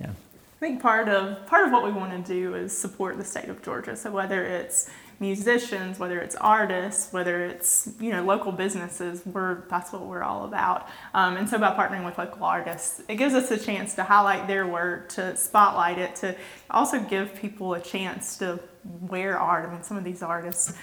yeah. 0.00 0.10
I 0.10 0.60
think 0.60 0.80
part 0.82 1.08
of 1.08 1.46
part 1.46 1.66
of 1.66 1.72
what 1.72 1.84
we 1.84 1.92
want 1.92 2.26
to 2.26 2.32
do 2.32 2.54
is 2.54 2.76
support 2.76 3.16
the 3.16 3.24
state 3.24 3.48
of 3.48 3.62
Georgia. 3.62 3.94
So 3.94 4.10
whether 4.10 4.44
it's 4.44 4.90
musicians, 5.20 5.98
whether 5.98 6.20
it's 6.20 6.36
artists, 6.36 7.12
whether 7.12 7.44
it's 7.44 7.90
you 8.00 8.10
know 8.10 8.22
local 8.22 8.52
businesses, 8.52 9.22
we're 9.26 9.62
that's 9.68 9.92
what 9.92 10.06
we're 10.06 10.22
all 10.22 10.44
about. 10.44 10.88
Um, 11.14 11.36
and 11.36 11.48
so 11.48 11.58
by 11.58 11.74
partnering 11.74 12.04
with 12.04 12.18
local 12.18 12.44
artists, 12.44 13.02
it 13.08 13.16
gives 13.16 13.34
us 13.34 13.50
a 13.50 13.58
chance 13.58 13.94
to 13.96 14.04
highlight 14.04 14.46
their 14.46 14.66
work, 14.66 15.08
to 15.10 15.36
spotlight 15.36 15.98
it, 15.98 16.14
to 16.16 16.36
also 16.70 17.00
give 17.00 17.34
people 17.34 17.74
a 17.74 17.80
chance 17.80 18.36
to 18.38 18.60
wear 18.84 19.38
art. 19.38 19.68
I 19.68 19.72
mean, 19.72 19.82
some 19.82 19.96
of 19.96 20.04
these 20.04 20.22
artists. 20.22 20.74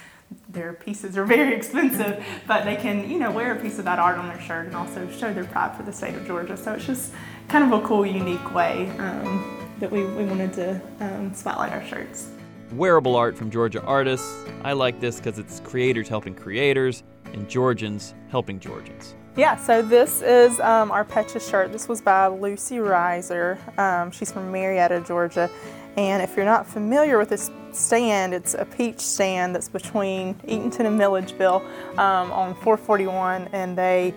Their 0.49 0.73
pieces 0.73 1.17
are 1.17 1.23
very 1.23 1.53
expensive, 1.55 2.25
but 2.47 2.65
they 2.65 2.75
can, 2.75 3.07
you 3.07 3.19
know, 3.19 3.29
wear 3.29 3.55
a 3.55 3.61
piece 3.61 3.77
of 3.77 3.85
that 3.85 3.99
art 3.99 4.17
on 4.17 4.27
their 4.27 4.41
shirt 4.41 4.65
and 4.65 4.75
also 4.75 5.07
show 5.11 5.31
their 5.31 5.45
pride 5.45 5.77
for 5.77 5.83
the 5.83 5.93
state 5.93 6.15
of 6.15 6.25
Georgia. 6.25 6.57
So 6.57 6.73
it's 6.73 6.85
just 6.85 7.13
kind 7.47 7.63
of 7.63 7.79
a 7.79 7.87
cool, 7.87 8.03
unique 8.03 8.53
way 8.53 8.89
um, 8.97 9.75
that 9.79 9.91
we, 9.91 10.03
we 10.03 10.25
wanted 10.25 10.51
to 10.53 10.81
um, 10.99 11.31
spotlight 11.35 11.73
our 11.73 11.85
shirts 11.85 12.31
wearable 12.73 13.15
art 13.15 13.37
from 13.37 13.49
Georgia 13.49 13.81
artists. 13.83 14.45
I 14.63 14.73
like 14.73 14.99
this 14.99 15.17
because 15.17 15.39
it's 15.39 15.59
creators 15.61 16.07
helping 16.07 16.35
creators 16.35 17.03
and 17.33 17.49
Georgians 17.49 18.13
helping 18.29 18.59
Georgians. 18.59 19.15
Yeah, 19.37 19.57
so 19.57 19.81
this 19.81 20.21
is 20.21 20.59
um, 20.61 20.91
our 20.91 21.03
Petches 21.03 21.49
shirt. 21.49 21.73
This 21.73 21.89
was 21.89 22.01
by 22.01 22.27
Lucy 22.27 22.77
Reiser. 22.77 23.57
Um, 23.77 24.09
she's 24.11 24.31
from 24.31 24.51
Marietta, 24.51 25.03
Georgia. 25.05 25.49
And 25.97 26.23
if 26.23 26.35
you're 26.35 26.45
not 26.45 26.65
familiar 26.65 27.17
with 27.17 27.29
this 27.29 27.51
stand, 27.73 28.33
it's 28.33 28.53
a 28.53 28.65
peach 28.65 28.99
stand 28.99 29.53
that's 29.53 29.67
between 29.67 30.35
Eatonton 30.35 30.85
and 30.85 30.97
Milledgeville 30.97 31.65
um, 31.97 32.31
on 32.31 32.53
441. 32.55 33.49
And 33.51 33.77
they 33.77 34.13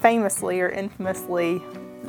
famously 0.00 0.60
or 0.60 0.68
infamously 0.68 1.62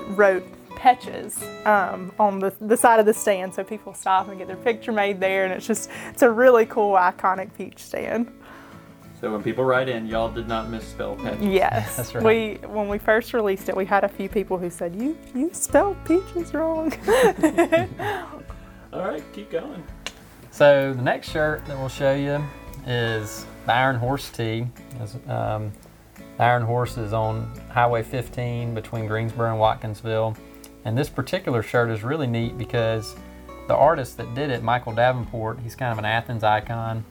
wrote 0.10 0.46
Petches 0.80 1.44
um, 1.66 2.12
on 2.18 2.40
the, 2.40 2.54
the 2.62 2.78
side 2.78 3.00
of 3.00 3.06
the 3.06 3.14
stand 3.14 3.54
so 3.54 3.64
people 3.64 3.94
stop 3.94 4.30
and 4.30 4.38
get 4.38 4.48
their 4.48 4.56
picture 4.56 4.94
made 4.94 5.20
there 5.20 5.44
and 5.44 5.54
it's 5.54 5.68
just 5.68 5.90
it's 6.10 6.22
a 6.22 6.32
really 6.32 6.66
cool 6.66 6.94
iconic 6.96 7.54
peach 7.58 7.80
stand 7.80 8.32
So 9.20 9.30
when 9.34 9.44
people 9.44 9.66
write 9.66 9.90
in, 9.90 10.06
y'all 10.08 10.32
did 10.32 10.48
not 10.48 10.70
misspell 10.70 11.18
peaches. 11.18 11.42
Yes, 11.42 11.98
That's 11.98 12.16
right. 12.16 12.24
We 12.24 12.68
when 12.68 12.88
we 12.88 12.98
first 12.98 13.34
released 13.34 13.68
it, 13.68 13.76
we 13.76 13.86
had 13.86 14.06
a 14.06 14.08
few 14.08 14.30
people 14.30 14.58
who 14.58 14.70
said 14.70 14.96
you 14.96 15.18
you 15.36 15.50
spelled 15.54 15.98
peaches 16.06 16.54
wrong. 16.54 16.94
All 18.94 19.02
right, 19.02 19.24
keep 19.34 19.52
going. 19.52 19.84
So 20.52 20.94
the 20.94 21.02
next 21.02 21.30
shirt 21.32 21.66
that 21.66 21.78
we'll 21.78 21.90
show 21.90 22.16
you 22.16 22.42
is 22.88 23.46
the 23.66 23.74
Iron 23.74 23.98
Horse 23.98 24.30
tee. 24.30 24.66
Um, 25.28 25.72
Iron 26.40 26.64
Horse 26.64 26.98
is 26.98 27.12
on 27.12 27.52
Highway 27.70 28.02
15 28.04 28.74
between 28.74 29.06
Greensboro 29.08 29.52
and 29.52 29.60
Watkinsville. 29.60 30.38
And 30.86 30.98
this 30.98 31.10
particular 31.10 31.62
shirt 31.62 31.90
is 31.90 32.04
really 32.04 32.28
neat 32.28 32.58
because 32.58 33.16
the 33.68 33.76
artist 33.76 34.18
that 34.18 34.34
did 34.34 34.50
it, 34.50 34.64
Michael 34.64 34.94
Davenport, 34.94 35.60
he's 35.60 35.76
kind 35.76 35.92
of 35.92 36.00
an 36.00 36.06
Athens 36.06 36.44
icon. 36.44 37.04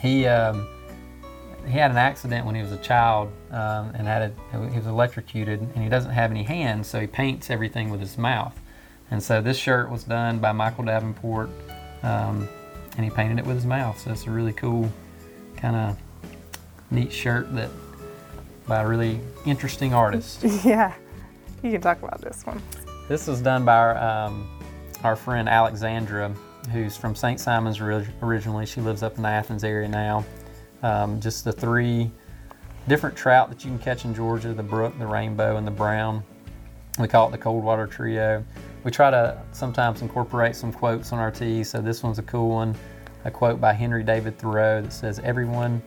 He 0.00 0.26
um, 0.26 0.66
he 1.66 1.78
had 1.78 1.90
an 1.90 1.96
accident 1.96 2.46
when 2.46 2.54
he 2.54 2.62
was 2.62 2.72
a 2.72 2.78
child 2.78 3.30
um, 3.50 3.90
and 3.94 4.06
had 4.06 4.32
a, 4.52 4.68
he 4.70 4.76
was 4.76 4.86
electrocuted 4.86 5.60
and 5.60 5.82
he 5.82 5.88
doesn't 5.88 6.12
have 6.12 6.30
any 6.30 6.42
hands, 6.42 6.86
so 6.86 7.00
he 7.00 7.06
paints 7.06 7.50
everything 7.50 7.90
with 7.90 8.00
his 8.00 8.16
mouth. 8.16 8.58
And 9.10 9.22
so 9.22 9.40
this 9.40 9.56
shirt 9.56 9.90
was 9.90 10.04
done 10.04 10.38
by 10.38 10.52
Michael 10.52 10.84
Davenport, 10.84 11.50
um, 12.02 12.48
and 12.96 13.04
he 13.04 13.10
painted 13.10 13.38
it 13.38 13.46
with 13.46 13.56
his 13.56 13.66
mouth. 13.66 13.98
So 14.00 14.10
it's 14.12 14.26
a 14.26 14.30
really 14.30 14.52
cool, 14.52 14.90
kind 15.56 15.76
of 15.76 15.98
neat 16.90 17.12
shirt 17.12 17.52
that 17.54 17.70
by 18.66 18.82
a 18.82 18.86
really 18.86 19.20
interesting 19.44 19.94
artist. 19.94 20.42
yeah, 20.64 20.94
you 21.62 21.70
can 21.70 21.80
talk 21.80 22.02
about 22.02 22.20
this 22.20 22.44
one. 22.44 22.60
This 23.08 23.28
was 23.28 23.40
done 23.40 23.64
by 23.64 23.76
our, 23.76 23.96
um, 23.98 24.48
our 25.04 25.14
friend 25.14 25.48
Alexandra, 25.48 26.34
who's 26.72 26.96
from 26.96 27.14
St. 27.14 27.38
Simon's 27.38 27.80
ori- 27.80 28.08
originally. 28.20 28.66
She 28.66 28.80
lives 28.80 29.04
up 29.04 29.16
in 29.16 29.22
the 29.22 29.28
Athens 29.28 29.62
area 29.62 29.88
now. 29.88 30.24
Um, 30.82 31.20
just 31.20 31.44
the 31.44 31.52
three 31.52 32.10
different 32.88 33.16
trout 33.16 33.48
that 33.50 33.64
you 33.64 33.70
can 33.70 33.78
catch 33.78 34.04
in 34.04 34.12
Georgia 34.12 34.52
the 34.52 34.62
brook, 34.62 34.98
the 34.98 35.06
rainbow, 35.06 35.56
and 35.56 35.64
the 35.64 35.70
brown. 35.70 36.24
We 36.98 37.06
call 37.06 37.28
it 37.28 37.30
the 37.30 37.38
cold 37.38 37.62
water 37.62 37.86
trio. 37.86 38.44
We 38.82 38.90
try 38.90 39.10
to 39.10 39.40
sometimes 39.52 40.02
incorporate 40.02 40.56
some 40.56 40.72
quotes 40.72 41.12
on 41.12 41.20
our 41.20 41.30
tees. 41.30 41.70
So 41.70 41.80
this 41.80 42.02
one's 42.02 42.18
a 42.18 42.22
cool 42.22 42.48
one. 42.48 42.74
A 43.24 43.30
quote 43.30 43.60
by 43.60 43.72
Henry 43.72 44.02
David 44.02 44.38
Thoreau 44.38 44.82
that 44.82 44.92
says, 44.92 45.20
Everyone 45.20 45.80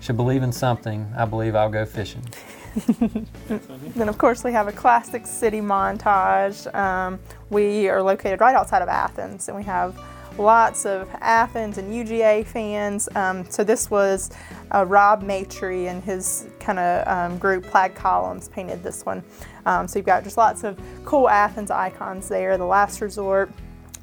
should 0.00 0.16
believe 0.16 0.42
in 0.42 0.52
something. 0.52 1.10
I 1.16 1.24
believe 1.24 1.56
I'll 1.56 1.70
go 1.70 1.86
fishing. 1.86 2.22
Then, 3.96 4.08
of 4.08 4.18
course, 4.18 4.44
we 4.44 4.52
have 4.52 4.68
a 4.68 4.72
classic 4.72 5.26
city 5.26 5.60
montage. 5.60 6.72
Um, 6.74 7.18
we 7.50 7.88
are 7.88 8.02
located 8.02 8.40
right 8.40 8.54
outside 8.54 8.82
of 8.82 8.88
Athens, 8.88 9.48
and 9.48 9.56
we 9.56 9.64
have 9.64 9.98
lots 10.38 10.86
of 10.86 11.08
Athens 11.20 11.78
and 11.78 11.92
UGA 11.92 12.46
fans. 12.46 13.08
Um, 13.14 13.48
so, 13.50 13.64
this 13.64 13.90
was 13.90 14.30
uh, 14.74 14.84
Rob 14.86 15.22
Matry 15.22 15.88
and 15.88 16.02
his 16.02 16.46
kind 16.60 16.78
of 16.78 17.08
um, 17.08 17.38
group, 17.38 17.64
Plaid 17.64 17.94
Columns, 17.94 18.48
painted 18.48 18.82
this 18.82 19.04
one. 19.04 19.22
Um, 19.66 19.88
so, 19.88 19.98
you've 19.98 20.06
got 20.06 20.24
just 20.24 20.36
lots 20.36 20.64
of 20.64 20.78
cool 21.04 21.28
Athens 21.28 21.70
icons 21.70 22.28
there 22.28 22.56
The 22.56 22.64
Last 22.64 23.00
Resort, 23.00 23.50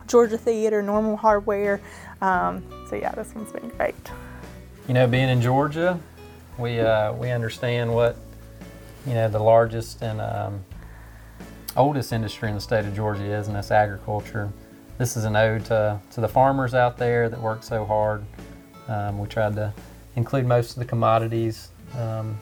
Georgia 0.08 0.38
Theater, 0.38 0.82
Normal 0.82 1.18
Hardware. 1.18 1.80
Um, 2.22 2.64
so, 2.90 2.96
yeah, 2.96 3.12
this 3.12 3.34
one's 3.34 3.52
been 3.52 3.70
great. 3.70 3.96
You 4.88 4.94
know, 4.94 5.08
being 5.08 5.30
in 5.30 5.42
Georgia, 5.42 6.00
we 6.58 6.80
uh, 6.80 7.14
we 7.14 7.32
understand 7.32 7.94
what 7.94 8.18
you 9.06 9.14
know 9.14 9.28
the 9.28 9.40
largest 9.40 10.02
and 10.02 10.20
um, 10.22 10.64
oldest 11.78 12.14
industry 12.14 12.50
in 12.50 12.56
the 12.56 12.62
state 12.62 12.86
of 12.86 12.96
Georgia 12.96 13.24
is, 13.24 13.48
and 13.48 13.56
that's 13.56 13.72
agriculture. 13.72 14.52
This 14.98 15.18
is 15.18 15.26
an 15.26 15.36
ode 15.36 15.66
to, 15.66 16.00
to 16.12 16.22
the 16.22 16.28
farmers 16.28 16.74
out 16.74 16.98
there 16.98 17.30
that 17.30 17.40
work 17.40 17.64
so 17.64 17.86
hard. 17.86 18.24
Um, 18.88 19.20
we 19.20 19.28
tried 19.28 19.56
to 19.56 19.74
include 20.16 20.46
most 20.46 20.72
of 20.72 20.78
the 20.78 20.86
commodities 20.86 21.70
um, 21.98 22.38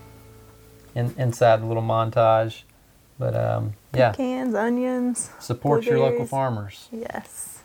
in, 0.93 1.13
inside 1.17 1.61
the 1.61 1.65
little 1.65 1.83
montage, 1.83 2.63
but 3.17 3.35
um, 3.35 3.73
yeah, 3.95 4.13
Cans, 4.13 4.53
onions. 4.53 5.31
support 5.39 5.85
your 5.85 5.99
local 5.99 6.25
farmers. 6.25 6.87
Yes. 6.91 7.63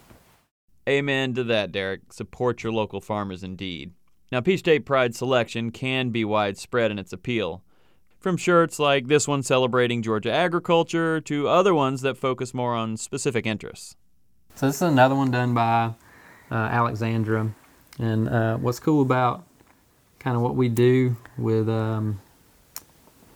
Amen 0.88 1.34
to 1.34 1.44
that, 1.44 1.70
Derek. 1.70 2.12
Support 2.12 2.62
your 2.62 2.72
local 2.72 3.02
farmers 3.02 3.42
indeed. 3.42 3.92
Now, 4.32 4.40
Peach 4.40 4.60
State 4.60 4.86
Pride 4.86 5.14
selection 5.14 5.70
can 5.70 6.10
be 6.10 6.24
widespread 6.24 6.90
in 6.90 6.98
its 6.98 7.12
appeal. 7.12 7.62
From 8.20 8.36
shirts 8.36 8.80
like 8.80 9.06
this 9.06 9.28
one 9.28 9.44
celebrating 9.44 10.02
Georgia 10.02 10.32
agriculture 10.32 11.20
to 11.20 11.46
other 11.46 11.72
ones 11.72 12.00
that 12.00 12.16
focus 12.16 12.52
more 12.52 12.74
on 12.74 12.96
specific 12.96 13.46
interests. 13.46 13.94
So 14.56 14.66
this 14.66 14.76
is 14.76 14.82
another 14.82 15.14
one 15.14 15.30
done 15.30 15.54
by 15.54 15.92
uh, 16.50 16.54
Alexandra, 16.54 17.54
and 18.00 18.28
uh, 18.28 18.56
what's 18.56 18.80
cool 18.80 19.02
about 19.02 19.44
kind 20.18 20.34
of 20.34 20.42
what 20.42 20.56
we 20.56 20.68
do 20.68 21.16
with 21.36 21.68
um, 21.68 22.20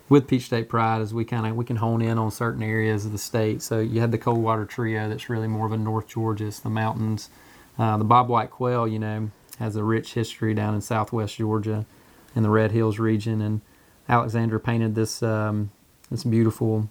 with 0.09 0.27
Peach 0.27 0.47
State 0.47 0.69
Pride 0.69 1.01
is 1.01 1.15
we 1.15 1.25
kind 1.25 1.47
of 1.47 1.55
we 1.55 1.65
can 1.65 1.77
hone 1.77 2.03
in 2.03 2.19
on 2.19 2.33
certain 2.33 2.65
areas 2.65 3.07
of 3.07 3.13
the 3.13 3.19
state. 3.19 3.63
So 3.63 3.79
you 3.79 4.01
have 4.01 4.11
the 4.11 4.19
cold 4.19 4.43
water 4.43 4.65
trio 4.65 5.09
that's 5.09 5.31
really 5.31 5.47
more 5.47 5.65
of 5.65 5.73
a 5.73 5.77
North 5.77 6.09
Georgia, 6.09 6.47
it's 6.47 6.59
the 6.59 6.71
mountains. 6.71 7.31
Uh, 7.79 7.99
the 7.99 8.05
Bob 8.05 8.29
White 8.29 8.51
quail, 8.51 8.89
you 8.89 8.99
know, 8.99 9.31
has 9.61 9.77
a 9.77 9.85
rich 9.85 10.15
history 10.15 10.55
down 10.55 10.75
in 10.75 10.81
Southwest 10.81 11.37
Georgia, 11.37 11.87
in 12.35 12.43
the 12.43 12.51
Red 12.51 12.73
Hills 12.73 12.99
region, 12.99 13.41
and 13.41 13.61
Alexandra 14.09 14.61
painted 14.61 14.95
this 14.95 15.23
um, 15.23 15.71
this 16.11 16.25
beautiful 16.25 16.89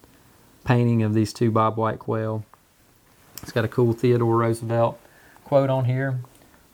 painting 0.64 1.04
of 1.04 1.14
these 1.14 1.34
two 1.34 1.52
Bob 1.52 1.78
White 1.78 2.00
quail. 2.00 2.46
It's 3.42 3.52
got 3.52 3.66
a 3.66 3.68
cool 3.68 3.94
Theodore 3.94 4.38
Roosevelt 4.38 5.00
quote 5.52 5.70
on 5.70 5.84
here. 5.84 6.20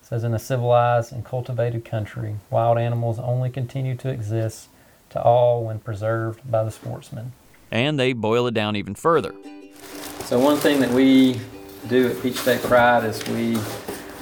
It 0.00 0.06
says, 0.06 0.22
In 0.22 0.32
a 0.34 0.38
civilized 0.38 1.12
and 1.12 1.24
cultivated 1.24 1.84
country, 1.84 2.36
wild 2.48 2.78
animals 2.78 3.18
only 3.18 3.50
continue 3.50 3.96
to 3.96 4.08
exist 4.08 4.68
to 5.10 5.20
all 5.20 5.64
when 5.64 5.80
preserved 5.80 6.48
by 6.48 6.62
the 6.62 6.70
sportsman. 6.70 7.32
And 7.72 7.98
they 7.98 8.12
boil 8.12 8.46
it 8.46 8.54
down 8.54 8.76
even 8.76 8.94
further. 8.94 9.34
So, 10.26 10.38
one 10.38 10.58
thing 10.58 10.78
that 10.78 10.90
we 10.90 11.40
do 11.88 12.08
at 12.08 12.22
Peach 12.22 12.36
State 12.36 12.62
Pride 12.62 13.04
is 13.04 13.26
we 13.28 13.56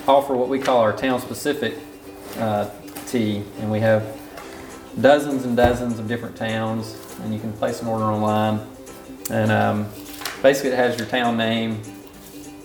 offer 0.08 0.34
what 0.34 0.48
we 0.48 0.58
call 0.58 0.80
our 0.80 0.96
town 0.96 1.20
specific 1.20 1.74
uh, 2.38 2.70
tea, 3.06 3.42
and 3.60 3.70
we 3.70 3.80
have 3.80 4.02
dozens 5.00 5.44
and 5.44 5.56
dozens 5.56 5.98
of 5.98 6.08
different 6.08 6.36
towns, 6.36 6.96
and 7.22 7.32
you 7.32 7.40
can 7.40 7.52
place 7.52 7.82
an 7.82 7.88
order 7.88 8.04
online. 8.04 8.60
And 9.30 9.50
um, 9.50 9.88
basically, 10.42 10.70
it 10.70 10.76
has 10.76 10.98
your 10.98 11.06
town 11.06 11.36
name 11.36 11.82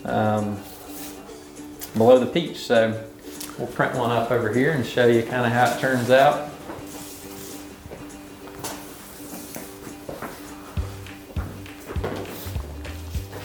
um, 0.05 0.59
below 1.97 2.19
the 2.19 2.25
peach. 2.25 2.57
So, 2.57 3.03
we'll 3.57 3.67
print 3.67 3.95
one 3.95 4.11
up 4.11 4.31
over 4.31 4.53
here 4.53 4.71
and 4.71 4.85
show 4.85 5.07
you 5.07 5.23
kind 5.23 5.45
of 5.45 5.51
how 5.51 5.75
it 5.75 5.79
turns 5.79 6.09
out. 6.09 6.49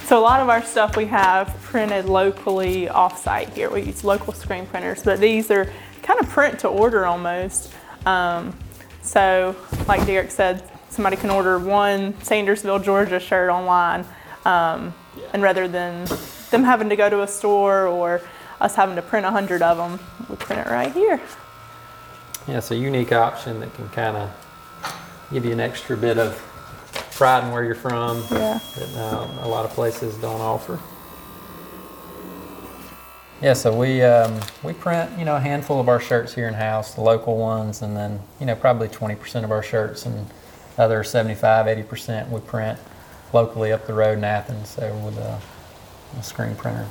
So 0.07 0.17
a 0.17 0.21
lot 0.21 0.41
of 0.41 0.49
our 0.49 0.63
stuff 0.63 0.97
we 0.97 1.07
have 1.07 1.49
printed 1.63 2.05
locally 2.05 2.89
off-site 2.89 3.49
here. 3.55 3.69
We 3.71 3.83
use 3.83 4.05
local 4.05 4.33
screen 4.33 4.65
printers, 4.65 5.03
but 5.03 5.19
these 5.19 5.51
are 5.51 5.69
kind 6.03 6.21
of 6.21 6.29
print 6.29 6.61
to 6.61 6.69
order 6.69 7.07
almost. 7.07 7.73
Um, 8.07 8.57
so 9.07 9.55
like 9.89 10.05
Derek 10.07 10.31
said, 10.31 10.69
somebody 10.91 11.17
can 11.17 11.31
order 11.31 11.59
one 11.59 12.13
Sandersville, 12.15 12.83
Georgia 12.83 13.21
shirt 13.21 13.51
online. 13.51 14.05
Um, 14.45 14.95
and 15.33 15.43
rather 15.43 15.67
than 15.69 16.07
them 16.51 16.63
having 16.65 16.89
to 16.91 16.97
go 16.97 17.09
to 17.11 17.23
a 17.23 17.27
store 17.29 17.87
or 17.87 18.21
us 18.61 18.75
having 18.75 18.97
to 18.97 19.03
print 19.03 19.27
a 19.27 19.31
hundred 19.31 19.63
of 19.63 19.77
them, 19.77 19.99
we 20.29 20.37
print 20.37 20.67
it 20.67 20.71
right 20.71 20.93
here. 20.93 21.21
Yeah, 22.47 22.59
it's 22.59 22.71
a 22.71 22.77
unique 22.77 23.13
option 23.13 23.61
that 23.61 23.75
can 23.75 23.89
kind 23.91 24.17
of 24.17 24.31
give 25.33 25.45
you 25.45 25.53
an 25.53 25.61
extra 25.61 25.97
bit 25.97 26.17
of 26.19 26.41
pride 27.17 27.45
in 27.45 27.51
where 27.51 27.65
you're 27.65 27.75
from 27.75 28.19
Yeah. 28.31 28.61
that 28.77 28.97
uh, 28.97 29.27
a 29.43 29.49
lot 29.49 29.65
of 29.65 29.73
places 29.73 30.15
don't 30.17 30.41
offer. 30.41 30.79
Yeah, 33.43 33.53
so 33.53 33.79
we 33.79 34.03
um, 34.03 34.41
we 34.63 34.73
print 34.73 35.19
you 35.19 35.27
know 35.27 35.37
a 35.37 35.41
handful 35.41 35.79
of 35.79 35.89
our 35.89 36.01
shirts 36.01 36.35
here 36.35 36.49
in 36.49 36.55
house, 36.55 36.95
the 36.95 37.03
local 37.03 37.37
ones, 37.37 37.83
and 37.83 37.95
then 37.95 38.21
you 38.41 38.47
know 38.47 38.55
probably 38.55 38.89
20% 38.89 39.45
of 39.45 39.51
our 39.51 39.63
shirts 39.63 40.07
and 40.07 40.27
other 40.79 41.05
75, 41.05 41.67
80% 41.67 42.31
we 42.31 42.41
print 42.41 42.79
locally 43.33 43.73
up 43.73 43.87
the 43.87 43.93
road 43.93 44.19
in 44.19 44.25
Athens, 44.25 44.71
so 44.71 44.95
with 45.05 45.19
a, 45.19 45.41
a 46.19 46.23
screen 46.23 46.55
printer. 46.55 46.87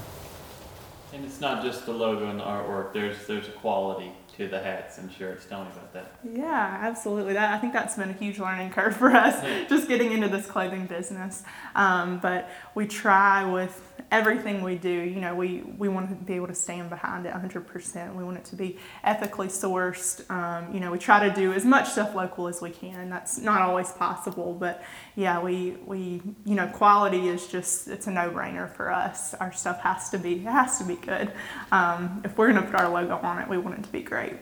And 1.13 1.25
it's 1.25 1.39
not 1.39 1.63
just 1.63 1.85
the 1.85 1.93
logo 1.93 2.29
and 2.29 2.39
the 2.39 2.43
artwork. 2.43 2.93
There's 2.93 3.25
there's 3.25 3.47
a 3.47 3.51
quality 3.51 4.11
to 4.37 4.47
the 4.47 4.61
hats 4.61 4.99
and 4.99 5.11
shirts. 5.11 5.45
Tell 5.45 5.63
me 5.63 5.71
about 5.71 5.93
that. 5.93 6.11
Yeah, 6.23 6.77
absolutely. 6.81 7.33
That 7.33 7.53
I 7.53 7.57
think 7.57 7.73
that's 7.73 7.95
been 7.95 8.09
a 8.09 8.13
huge 8.13 8.37
learning 8.37 8.69
curve 8.69 8.95
for 8.97 9.09
us, 9.09 9.41
just 9.67 9.87
getting 9.87 10.11
into 10.11 10.27
this 10.27 10.45
clothing 10.45 10.85
business. 10.85 11.43
Um, 11.73 12.19
but 12.19 12.49
we 12.75 12.85
try 12.85 13.49
with 13.49 13.81
everything 14.12 14.62
we 14.62 14.75
do. 14.75 14.89
You 14.89 15.19
know, 15.21 15.35
we 15.35 15.62
we 15.77 15.89
want 15.89 16.09
to 16.09 16.15
be 16.15 16.33
able 16.33 16.47
to 16.47 16.55
stand 16.55 16.89
behind 16.89 17.25
it 17.25 17.33
100%. 17.33 18.15
We 18.15 18.24
want 18.24 18.38
it 18.38 18.45
to 18.45 18.55
be 18.55 18.77
ethically 19.03 19.47
sourced. 19.47 20.29
Um, 20.29 20.74
you 20.74 20.79
know, 20.79 20.91
we 20.91 20.97
try 20.97 21.27
to 21.27 21.33
do 21.33 21.53
as 21.53 21.65
much 21.65 21.89
stuff 21.89 22.15
local 22.15 22.47
as 22.47 22.62
we 22.62 22.69
can. 22.69 23.09
That's 23.09 23.38
not 23.38 23.62
always 23.62 23.91
possible, 23.91 24.53
but 24.53 24.83
yeah, 25.15 25.41
we 25.41 25.77
we 25.85 26.21
you 26.45 26.55
know, 26.55 26.67
quality 26.67 27.27
is 27.27 27.47
just 27.47 27.88
it's 27.88 28.07
a 28.07 28.12
no-brainer 28.12 28.69
for 28.69 28.91
us. 28.91 29.33
Our 29.35 29.51
stuff 29.51 29.81
has 29.81 30.09
to 30.12 30.17
be 30.17 30.39
has 30.39 30.77
to 30.79 30.83
be 30.83 30.95
good. 30.95 31.31
Um, 31.71 32.21
if 32.24 32.38
we're 32.38 32.51
gonna 32.51 32.65
put 32.65 32.75
our 32.75 32.89
logo 32.89 33.15
on 33.17 33.39
it, 33.39 33.47
we 33.47 33.57
want 33.57 33.79
it 33.79 33.83
to 33.83 33.91
be 33.91 34.01
great. 34.01 34.35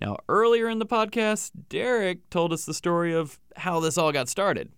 Now, 0.00 0.16
earlier 0.28 0.68
in 0.68 0.80
the 0.80 0.86
podcast, 0.86 1.52
Derek 1.68 2.28
told 2.28 2.52
us 2.52 2.64
the 2.64 2.74
story 2.74 3.14
of 3.14 3.38
how 3.56 3.78
this 3.78 3.96
all 3.96 4.10
got 4.10 4.28
started. 4.28 4.68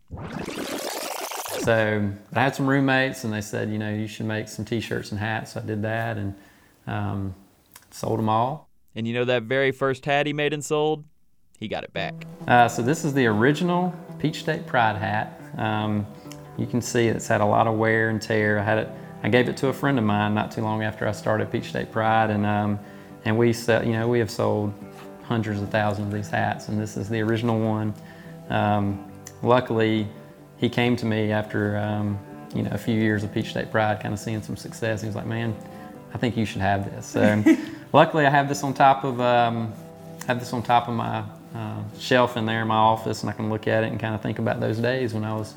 So 1.65 2.13
I 2.35 2.41
had 2.41 2.55
some 2.55 2.69
roommates, 2.69 3.25
and 3.25 3.33
they 3.33 3.41
said, 3.41 3.71
you 3.71 3.79
know, 3.79 3.89
you 3.89 4.07
should 4.07 4.27
make 4.27 4.49
some 4.49 4.67
T-shirts 4.67 5.13
and 5.13 5.19
hats. 5.19 5.55
So 5.55 5.61
I 5.61 5.65
did 5.65 5.81
that 5.81 6.19
and 6.19 6.35
um, 6.87 7.35
sold 7.91 8.19
them 8.19 8.29
all. 8.29 8.69
And 8.95 9.09
you 9.09 9.15
know 9.15 9.25
that 9.25 9.45
very 9.45 9.73
first 9.73 10.05
hat 10.05 10.27
he 10.27 10.35
made 10.35 10.53
and 10.53 10.63
sold? 10.63 11.05
He 11.59 11.67
got 11.67 11.83
it 11.83 11.91
back. 11.95 12.27
Uh, 12.47 12.69
so 12.69 12.83
this 12.83 13.03
is 13.03 13.15
the 13.15 13.25
original 13.25 13.95
Peach 14.19 14.41
State 14.41 14.67
Pride 14.67 14.97
hat. 14.97 15.41
Um, 15.57 16.07
you 16.59 16.67
can 16.67 16.83
see 16.83 17.07
it's 17.07 17.27
had 17.27 17.41
a 17.41 17.47
lot 17.47 17.67
of 17.67 17.79
wear 17.79 18.11
and 18.11 18.21
tear. 18.21 18.59
I 18.59 18.63
had 18.63 18.77
it. 18.77 18.91
I 19.23 19.31
gave 19.31 19.49
it 19.49 19.57
to 19.57 19.69
a 19.69 19.73
friend 19.73 19.97
of 19.99 20.05
mine 20.05 20.35
not 20.35 20.53
too 20.53 20.61
long 20.61 20.83
after 20.83 21.09
I 21.09 21.13
started 21.13 21.51
Peach 21.51 21.71
State 21.71 21.91
Pride, 21.91 22.29
and 22.29 22.45
um, 22.45 22.79
and 23.25 23.39
we 23.39 23.55
sell, 23.55 23.83
you 23.83 23.95
know 23.95 24.07
we 24.07 24.19
have 24.19 24.31
sold 24.31 24.75
hundreds 25.23 25.63
of 25.63 25.71
thousands 25.71 26.09
of 26.09 26.13
these 26.13 26.29
hats, 26.29 26.69
and 26.69 26.79
this 26.79 26.99
is 26.99 27.09
the 27.09 27.23
original 27.23 27.59
one. 27.59 27.95
Um, 28.51 29.11
luckily, 29.43 30.07
he 30.65 30.71
came 30.71 30.97
to 30.97 31.07
me 31.07 31.31
after 31.31 31.77
um, 31.77 32.19
you 32.55 32.63
know 32.63 32.71
a 32.73 32.79
few 32.79 32.95
years 32.95 33.23
of 33.23 33.33
Peach 33.33 33.51
State 33.51 33.71
Pride, 33.71 34.01
kind 34.01 34.15
of 34.15 34.19
seeing 34.19 34.43
some 34.43 34.57
success. 34.57 35.03
He 35.03 35.07
was 35.07 35.15
like, 35.15 35.27
"Man, 35.27 35.55
I 36.15 36.19
think 36.19 36.37
you 36.37 36.47
should 36.47 36.63
have 36.63 36.91
this." 36.91 37.07
So, 37.07 37.45
luckily, 37.93 38.27
I 38.27 38.31
have 38.31 38.49
this 38.49 38.65
on 38.65 38.73
top 38.73 39.05
of 39.05 39.21
um, 39.21 39.73
have 40.27 40.41
this 40.41 40.53
on 40.53 40.63
top 40.63 40.89
of 40.89 40.95
my 40.95 41.23
uh, 41.55 41.83
shelf 41.99 42.37
in 42.37 42.47
there 42.47 42.63
in 42.63 42.69
my 42.69 42.77
office, 42.77 43.21
and 43.23 43.31
I 43.31 43.35
can 43.35 43.51
look 43.51 43.69
at 43.69 43.85
it 43.85 43.91
and 43.93 44.01
kind 44.01 44.15
of 44.15 44.23
think 44.23 44.39
about 44.39 44.59
those 44.59 44.79
days 44.79 45.13
when 45.13 45.25
I 45.25 45.35
was 45.35 45.55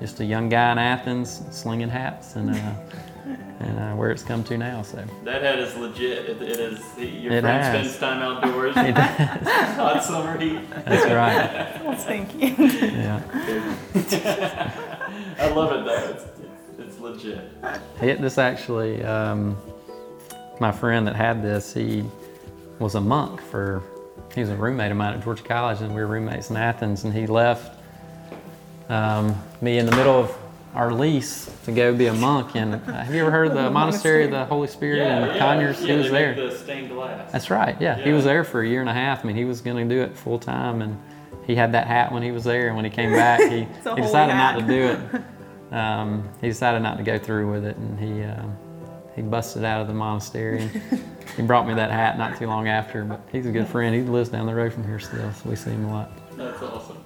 just 0.00 0.20
a 0.20 0.24
young 0.24 0.48
guy 0.48 0.72
in 0.72 0.78
Athens 0.78 1.42
slinging 1.50 1.88
hats 1.88 2.36
and. 2.36 2.50
Uh, 2.50 2.74
and 3.60 3.78
uh, 3.78 3.92
where 3.94 4.10
it's 4.10 4.22
come 4.22 4.44
to 4.44 4.56
now. 4.56 4.82
So 4.82 5.04
that 5.24 5.42
hat 5.42 5.58
is 5.58 5.74
legit. 5.76 6.28
it, 6.28 6.42
it 6.42 6.60
is. 6.60 6.78
Your 6.96 7.32
It 7.32 7.40
friend 7.42 7.46
has. 7.46 7.92
spends 7.94 7.98
time 7.98 8.22
outdoors. 8.22 8.72
it 8.76 8.94
does. 8.94 9.76
Hot 9.76 10.04
summer 10.04 10.38
heat. 10.38 10.60
That's 10.84 11.04
right. 11.12 11.84
Well, 11.84 11.96
thank 11.96 12.34
you. 12.34 12.54
Yeah. 12.58 13.20
I 15.40 15.48
love 15.50 15.72
it 15.72 15.84
though. 15.84 16.10
It's, 16.10 16.24
it's, 16.24 16.78
it's 16.78 16.98
legit. 17.00 17.50
It, 18.00 18.20
this 18.20 18.38
actually, 18.38 19.02
um, 19.04 19.56
my 20.60 20.72
friend 20.72 21.06
that 21.06 21.16
had 21.16 21.42
this, 21.42 21.74
he 21.74 22.04
was 22.78 22.94
a 22.94 23.00
monk 23.00 23.40
for, 23.40 23.82
he 24.34 24.40
was 24.40 24.50
a 24.50 24.56
roommate 24.56 24.90
of 24.92 24.96
mine 24.96 25.14
at 25.14 25.24
Georgia 25.24 25.42
College, 25.42 25.80
and 25.80 25.94
we 25.94 26.00
were 26.00 26.06
roommates 26.06 26.50
in 26.50 26.56
Athens, 26.56 27.04
and 27.04 27.12
he 27.14 27.26
left 27.26 27.76
um, 28.88 29.40
me 29.60 29.78
in 29.78 29.86
the 29.86 29.94
middle 29.96 30.14
of 30.18 30.36
our 30.74 30.92
lease 30.92 31.50
to 31.64 31.72
go 31.72 31.94
be 31.94 32.06
a 32.06 32.14
monk. 32.14 32.54
And 32.54 32.74
uh, 32.74 32.78
have 32.78 33.14
you 33.14 33.20
ever 33.20 33.30
heard 33.30 33.48
of 33.48 33.54
the 33.54 33.70
monastery 33.80 34.24
of 34.24 34.30
the 34.30 34.44
Holy 34.44 34.68
Spirit 34.68 35.00
in 35.00 35.38
Conyers? 35.38 35.82
he 35.82 35.92
was 35.92 36.10
there. 36.10 36.34
the 36.34 36.56
stained 36.56 36.90
glass. 36.90 37.32
That's 37.32 37.50
right. 37.50 37.76
Yeah. 37.80 37.96
he 37.96 38.12
was 38.12 38.24
there 38.24 38.44
for 38.44 38.62
a 38.62 38.68
year 38.68 38.80
and 38.80 38.90
a 38.90 38.94
half. 38.94 39.24
I 39.24 39.28
mean, 39.28 39.36
he 39.36 39.44
was 39.44 39.60
going 39.60 39.88
to 39.88 39.94
do 39.94 40.00
it 40.02 40.16
full 40.16 40.38
time, 40.38 40.82
and 40.82 41.00
he 41.46 41.54
had 41.54 41.72
that 41.72 41.86
hat 41.86 42.12
when 42.12 42.22
he 42.22 42.30
was 42.30 42.44
there. 42.44 42.68
And 42.68 42.76
when 42.76 42.84
he 42.84 42.90
came 42.90 43.12
back, 43.12 43.40
he, 43.40 43.60
he 43.64 43.64
holy 43.84 44.02
decided 44.02 44.34
not 44.34 44.58
to 44.60 44.66
do 44.66 44.82
it. 44.88 45.22
Um, 45.70 46.26
he 46.40 46.48
decided 46.48 46.80
not 46.80 46.96
to 46.96 47.02
go 47.02 47.18
through 47.18 47.52
with 47.52 47.66
it, 47.66 47.76
and 47.76 48.00
he 48.00 48.22
um, 48.24 48.56
he 49.14 49.20
busted 49.20 49.64
out 49.64 49.82
of 49.82 49.86
the 49.86 49.92
monastery. 49.92 50.62
And 50.62 51.02
he 51.36 51.42
brought 51.42 51.68
me 51.68 51.74
that 51.74 51.90
hat 51.90 52.16
not 52.16 52.38
too 52.38 52.46
long 52.46 52.68
after. 52.68 53.04
But 53.04 53.20
he's 53.30 53.44
a 53.44 53.52
good 53.52 53.68
friend. 53.68 53.94
He 53.94 54.00
lives 54.00 54.30
down 54.30 54.46
the 54.46 54.54
road 54.54 54.72
from 54.72 54.84
here 54.84 54.98
still, 54.98 55.30
so 55.30 55.50
we 55.50 55.56
see 55.56 55.70
him 55.70 55.84
a 55.84 55.92
lot. 55.92 56.10
That's 56.38 56.62
awesome. 56.62 57.04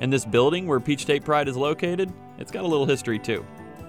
And 0.00 0.12
this 0.12 0.24
building 0.24 0.66
where 0.66 0.78
Peach 0.78 1.00
State 1.02 1.24
Pride 1.24 1.48
is 1.48 1.56
located, 1.56 2.12
it's 2.38 2.50
got 2.50 2.64
a 2.64 2.66
little 2.66 2.86
history 2.86 3.18
too. 3.18 3.44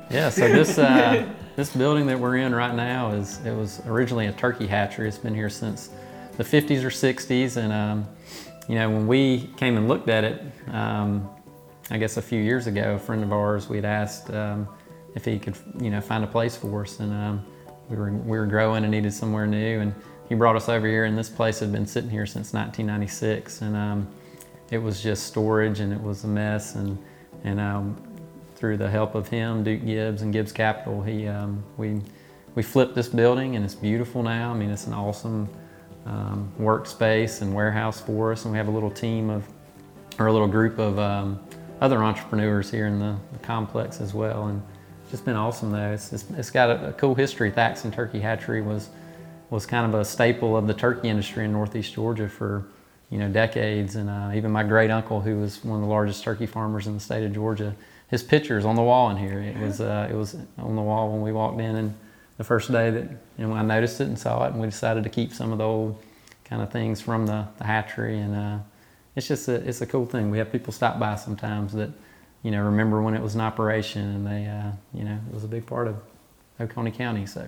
Yeah, 0.09 0.29
so 0.29 0.47
this 0.47 0.77
uh, 0.77 1.31
this 1.55 1.75
building 1.75 2.07
that 2.07 2.19
we're 2.19 2.37
in 2.37 2.53
right 2.53 2.73
now 2.73 3.11
is 3.11 3.39
it 3.45 3.55
was 3.55 3.81
originally 3.85 4.25
a 4.25 4.31
turkey 4.31 4.65
hatchery. 4.65 5.07
It's 5.07 5.17
been 5.17 5.35
here 5.35 5.49
since 5.49 5.91
the 6.37 6.43
50s 6.43 6.83
or 6.83 6.89
60s, 6.89 7.57
and 7.57 7.71
um, 7.71 8.07
you 8.67 8.75
know 8.75 8.89
when 8.89 9.07
we 9.07 9.49
came 9.57 9.77
and 9.77 9.87
looked 9.87 10.09
at 10.09 10.23
it, 10.23 10.41
um, 10.71 11.29
I 11.91 11.97
guess 11.97 12.17
a 12.17 12.21
few 12.21 12.41
years 12.41 12.65
ago, 12.65 12.95
a 12.95 12.99
friend 12.99 13.23
of 13.23 13.31
ours 13.31 13.69
we'd 13.69 13.85
asked 13.85 14.31
um, 14.31 14.67
if 15.15 15.25
he 15.25 15.37
could 15.37 15.55
you 15.79 15.91
know 15.91 16.01
find 16.01 16.23
a 16.23 16.27
place 16.27 16.57
for 16.57 16.83
us, 16.83 16.99
and 16.99 17.13
um, 17.13 17.45
we 17.89 17.95
were 17.95 18.11
we 18.11 18.37
were 18.37 18.47
growing 18.47 18.83
and 18.83 18.91
needed 18.91 19.13
somewhere 19.13 19.45
new, 19.45 19.79
and 19.79 19.93
he 20.27 20.33
brought 20.33 20.55
us 20.55 20.69
over 20.69 20.87
here, 20.87 21.05
and 21.05 21.15
this 21.15 21.29
place 21.29 21.59
had 21.59 21.71
been 21.71 21.85
sitting 21.85 22.09
here 22.09 22.25
since 22.25 22.53
1996, 22.53 23.61
and 23.61 23.75
um, 23.75 24.07
it 24.71 24.79
was 24.79 25.01
just 25.01 25.25
storage 25.27 25.79
and 25.79 25.93
it 25.93 26.01
was 26.01 26.23
a 26.23 26.27
mess, 26.27 26.75
and 26.75 26.97
and 27.43 27.59
um, 27.59 27.95
through 28.59 28.75
the 28.75 28.89
help 28.89 29.15
of 29.15 29.29
him, 29.29 29.63
Duke 29.63 29.85
Gibbs 29.85 30.21
and 30.21 30.33
Gibbs 30.33 30.51
Capital, 30.51 31.01
he 31.01 31.27
um, 31.27 31.63
we 31.77 32.01
we 32.55 32.61
flipped 32.61 32.93
this 32.93 33.07
building 33.07 33.55
and 33.55 33.63
it's 33.63 33.75
beautiful 33.75 34.21
now. 34.21 34.51
I 34.51 34.53
mean, 34.53 34.69
it's 34.69 34.85
an 34.85 34.93
awesome 34.93 35.47
um, 36.05 36.51
workspace 36.59 37.41
and 37.41 37.53
warehouse 37.53 38.01
for 38.01 38.33
us, 38.33 38.43
and 38.43 38.51
we 38.51 38.57
have 38.57 38.67
a 38.67 38.71
little 38.71 38.91
team 38.91 39.29
of 39.29 39.47
or 40.19 40.27
a 40.27 40.33
little 40.33 40.47
group 40.47 40.77
of 40.77 40.99
um, 40.99 41.39
other 41.79 42.03
entrepreneurs 42.03 42.69
here 42.69 42.87
in 42.87 42.99
the, 42.99 43.15
the 43.31 43.39
complex 43.39 44.01
as 44.01 44.13
well. 44.13 44.47
And 44.47 44.61
it's 45.03 45.11
just 45.11 45.23
been 45.23 45.37
awesome 45.37 45.71
though. 45.71 45.93
It's 45.93 46.11
it's, 46.11 46.25
it's 46.31 46.51
got 46.51 46.69
a, 46.69 46.89
a 46.89 46.93
cool 46.93 47.15
history. 47.15 47.51
Thaxton 47.51 47.91
Turkey 47.91 48.19
Hatchery 48.19 48.61
was 48.61 48.89
was 49.49 49.65
kind 49.65 49.85
of 49.85 49.99
a 49.99 50.03
staple 50.03 50.57
of 50.57 50.67
the 50.67 50.73
turkey 50.73 51.07
industry 51.07 51.45
in 51.45 51.53
Northeast 51.53 51.93
Georgia 51.93 52.27
for 52.27 52.65
you 53.09 53.19
know 53.19 53.29
decades, 53.29 53.95
and 53.95 54.09
uh, 54.09 54.31
even 54.35 54.51
my 54.51 54.63
great 54.63 54.91
uncle, 54.91 55.21
who 55.21 55.39
was 55.39 55.63
one 55.63 55.77
of 55.77 55.81
the 55.81 55.89
largest 55.89 56.23
turkey 56.23 56.45
farmers 56.45 56.87
in 56.87 56.93
the 56.93 56.99
state 56.99 57.23
of 57.23 57.33
Georgia, 57.33 57.73
his 58.09 58.23
picture's 58.23 58.65
on 58.65 58.75
the 58.75 58.81
wall 58.81 59.09
in 59.09 59.17
here. 59.17 59.39
It 59.39 59.57
was 59.57 59.81
uh, 59.81 60.07
it 60.09 60.15
was 60.15 60.35
on 60.57 60.75
the 60.75 60.81
wall 60.81 61.11
when 61.11 61.21
we 61.21 61.31
walked 61.31 61.59
in, 61.59 61.75
and 61.75 61.97
the 62.37 62.43
first 62.43 62.71
day 62.71 62.89
that 62.89 63.03
you 63.37 63.47
know 63.47 63.53
I 63.53 63.61
noticed 63.61 64.01
it 64.01 64.07
and 64.07 64.17
saw 64.17 64.45
it, 64.45 64.53
and 64.53 64.61
we 64.61 64.67
decided 64.67 65.03
to 65.03 65.09
keep 65.09 65.33
some 65.33 65.51
of 65.51 65.57
the 65.57 65.65
old 65.65 66.01
kind 66.45 66.61
of 66.61 66.71
things 66.71 66.99
from 66.99 67.25
the, 67.27 67.47
the 67.57 67.63
hatchery, 67.63 68.19
and 68.19 68.35
uh, 68.35 68.57
it's 69.15 69.27
just 69.27 69.47
a 69.47 69.55
it's 69.55 69.81
a 69.81 69.85
cool 69.85 70.05
thing. 70.05 70.31
We 70.31 70.39
have 70.39 70.51
people 70.51 70.73
stop 70.73 70.99
by 70.99 71.15
sometimes 71.15 71.73
that 71.73 71.91
you 72.43 72.51
know 72.51 72.63
remember 72.63 73.01
when 73.01 73.13
it 73.13 73.21
was 73.21 73.35
in 73.35 73.41
operation, 73.41 74.01
and 74.01 74.27
they 74.27 74.45
uh, 74.47 74.71
you 74.93 75.03
know 75.03 75.19
it 75.27 75.33
was 75.33 75.43
a 75.43 75.47
big 75.47 75.65
part 75.65 75.87
of 75.87 75.97
Oconee 76.59 76.91
County. 76.91 77.25
So. 77.25 77.47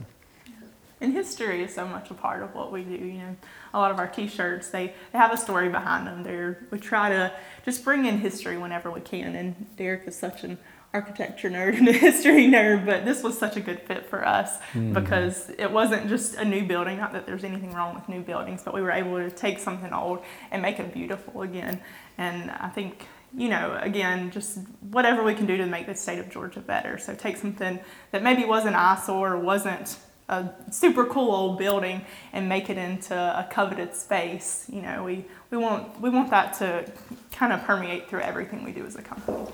And 1.02 1.14
history 1.14 1.64
is 1.64 1.74
so 1.74 1.88
much 1.88 2.12
a 2.12 2.14
part 2.14 2.44
of 2.44 2.54
what 2.54 2.72
we 2.72 2.84
do. 2.84 2.94
You 2.94 3.18
know, 3.18 3.36
a 3.74 3.80
lot 3.80 3.92
of 3.92 3.98
our 3.98 4.08
T-shirts 4.08 4.70
they, 4.70 4.94
they 5.12 5.18
have 5.18 5.34
a 5.34 5.38
story 5.38 5.68
behind 5.68 6.06
them. 6.06 6.24
They're 6.24 6.66
we 6.70 6.80
try 6.80 7.10
to 7.10 7.34
just 7.66 7.84
bring 7.84 8.06
in 8.06 8.20
history 8.20 8.58
whenever 8.58 8.92
we 8.92 9.02
can. 9.02 9.36
And 9.36 9.76
Derek 9.76 10.08
is 10.08 10.16
such 10.16 10.44
an 10.44 10.60
architecture 10.94 11.50
nerd 11.50 11.78
and 11.78 11.88
a 11.88 11.92
history 12.08 12.48
nerd, 12.48 12.86
but 12.86 13.04
this 13.04 13.24
was 13.24 13.38
such 13.38 13.58
a 13.58 13.62
good 13.62 13.80
fit 13.82 14.06
for 14.06 14.26
us 14.28 14.60
hmm. 14.74 14.94
because 14.94 15.50
it 15.58 15.72
wasn't 15.72 16.08
just 16.08 16.36
a 16.36 16.46
new 16.46 16.66
building. 16.66 16.98
Not 16.98 17.14
that 17.14 17.26
there's 17.26 17.44
anything 17.44 17.74
wrong 17.74 17.96
with 17.96 18.08
new 18.08 18.22
buildings, 18.22 18.62
but 18.64 18.74
we 18.74 18.82
were 18.82 18.92
able 18.92 19.18
to 19.18 19.32
take 19.32 19.60
something 19.60 19.92
old 19.92 20.24
and 20.52 20.62
make 20.62 20.80
it 20.80 20.94
beautiful 20.94 21.42
again. 21.42 21.82
And 22.18 22.52
I 22.52 22.70
think 22.70 23.08
you 23.36 23.48
know, 23.48 23.80
again, 23.82 24.30
just 24.30 24.60
whatever 24.82 25.24
we 25.24 25.34
can 25.34 25.46
do 25.46 25.56
to 25.58 25.66
make 25.66 25.86
the 25.86 25.96
state 25.96 26.20
of 26.20 26.30
Georgia 26.30 26.60
better. 26.60 26.98
So 26.98 27.16
take 27.16 27.38
something 27.38 27.80
that 28.12 28.24
maybe 28.24 28.44
was 28.44 28.66
an 28.66 28.76
eyesore 28.76 29.34
or 29.34 29.40
wasn't 29.40 29.98
a 30.30 30.50
super 30.72 31.06
cool 31.06 31.32
old 31.32 31.58
building 31.58 32.02
and 32.34 32.48
make 32.48 32.70
it 32.70 32.78
into 32.78 33.16
a 33.16 33.48
coveted 33.50 33.96
space. 33.96 34.66
You 34.72 34.82
know, 34.82 35.04
we, 35.04 35.26
we 35.50 35.58
want 35.58 36.00
we 36.00 36.10
want 36.10 36.30
that 36.30 36.54
to 36.60 36.90
kind 37.32 37.54
of 37.54 37.64
permeate 37.64 38.10
through 38.10 38.22
everything 38.22 38.64
we 38.64 38.72
do 38.72 38.86
as 38.86 38.96
a 38.96 39.02
company. 39.02 39.52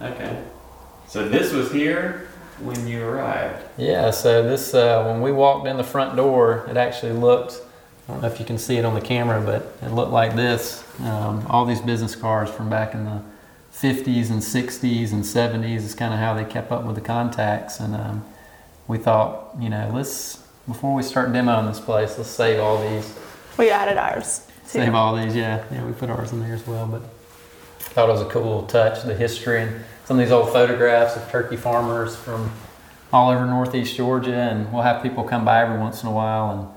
Okay. 0.00 0.44
So 1.08 1.28
this 1.28 1.52
was 1.52 1.70
here 1.70 2.28
when 2.58 2.86
you 2.86 3.04
arrived. 3.04 3.62
Yeah, 3.76 4.10
so 4.10 4.42
this, 4.42 4.74
uh, 4.74 5.04
when 5.04 5.20
we 5.20 5.32
walked 5.32 5.66
in 5.66 5.76
the 5.76 5.84
front 5.84 6.16
door, 6.16 6.66
it 6.68 6.76
actually 6.76 7.12
looked, 7.12 7.60
I 8.08 8.12
don't 8.12 8.22
know 8.22 8.28
if 8.28 8.40
you 8.40 8.46
can 8.46 8.58
see 8.58 8.76
it 8.76 8.84
on 8.84 8.94
the 8.94 9.00
camera, 9.00 9.40
but 9.40 9.76
it 9.86 9.94
looked 9.94 10.12
like 10.12 10.34
this. 10.34 10.84
Um, 11.00 11.46
all 11.48 11.64
these 11.64 11.80
business 11.80 12.16
cards 12.16 12.50
from 12.50 12.70
back 12.70 12.94
in 12.94 13.04
the 13.04 13.22
50s 13.72 14.30
and 14.30 14.40
60s 14.40 15.12
and 15.12 15.22
70s 15.22 15.76
is 15.76 15.94
kind 15.94 16.14
of 16.14 16.18
how 16.18 16.34
they 16.34 16.44
kept 16.44 16.72
up 16.72 16.84
with 16.84 16.94
the 16.94 17.02
contacts. 17.02 17.78
And 17.78 17.94
um, 17.94 18.24
we 18.88 18.98
thought, 18.98 19.54
you 19.58 19.68
know, 19.68 19.90
let's, 19.92 20.36
before 20.66 20.94
we 20.94 21.02
start 21.02 21.30
demoing 21.30 21.68
this 21.68 21.80
place, 21.80 22.16
let's 22.18 22.30
save 22.30 22.60
all 22.60 22.80
these. 22.88 23.16
We 23.58 23.70
added 23.70 23.98
ours. 23.98 24.46
Too. 24.64 24.80
Save 24.80 24.94
all 24.94 25.16
these, 25.16 25.34
yeah. 25.34 25.64
Yeah, 25.70 25.84
we 25.84 25.92
put 25.92 26.10
ours 26.10 26.32
in 26.32 26.40
there 26.40 26.54
as 26.54 26.66
well. 26.66 26.86
But 26.86 27.02
thought 27.78 28.10
it 28.10 28.12
was 28.12 28.20
a 28.20 28.26
cool 28.26 28.42
little 28.42 28.66
touch, 28.66 29.02
the 29.04 29.14
history 29.14 29.62
and 29.62 29.84
some 30.04 30.18
of 30.18 30.24
these 30.24 30.30
old 30.30 30.52
photographs 30.52 31.16
of 31.16 31.26
turkey 31.30 31.56
farmers 31.56 32.14
from 32.14 32.52
all 33.10 33.30
over 33.30 33.46
Northeast 33.46 33.96
Georgia. 33.96 34.34
And 34.34 34.70
we'll 34.72 34.82
have 34.82 35.02
people 35.02 35.24
come 35.24 35.44
by 35.46 35.62
every 35.62 35.78
once 35.78 36.02
in 36.02 36.08
a 36.08 36.12
while 36.12 36.50
and, 36.50 36.68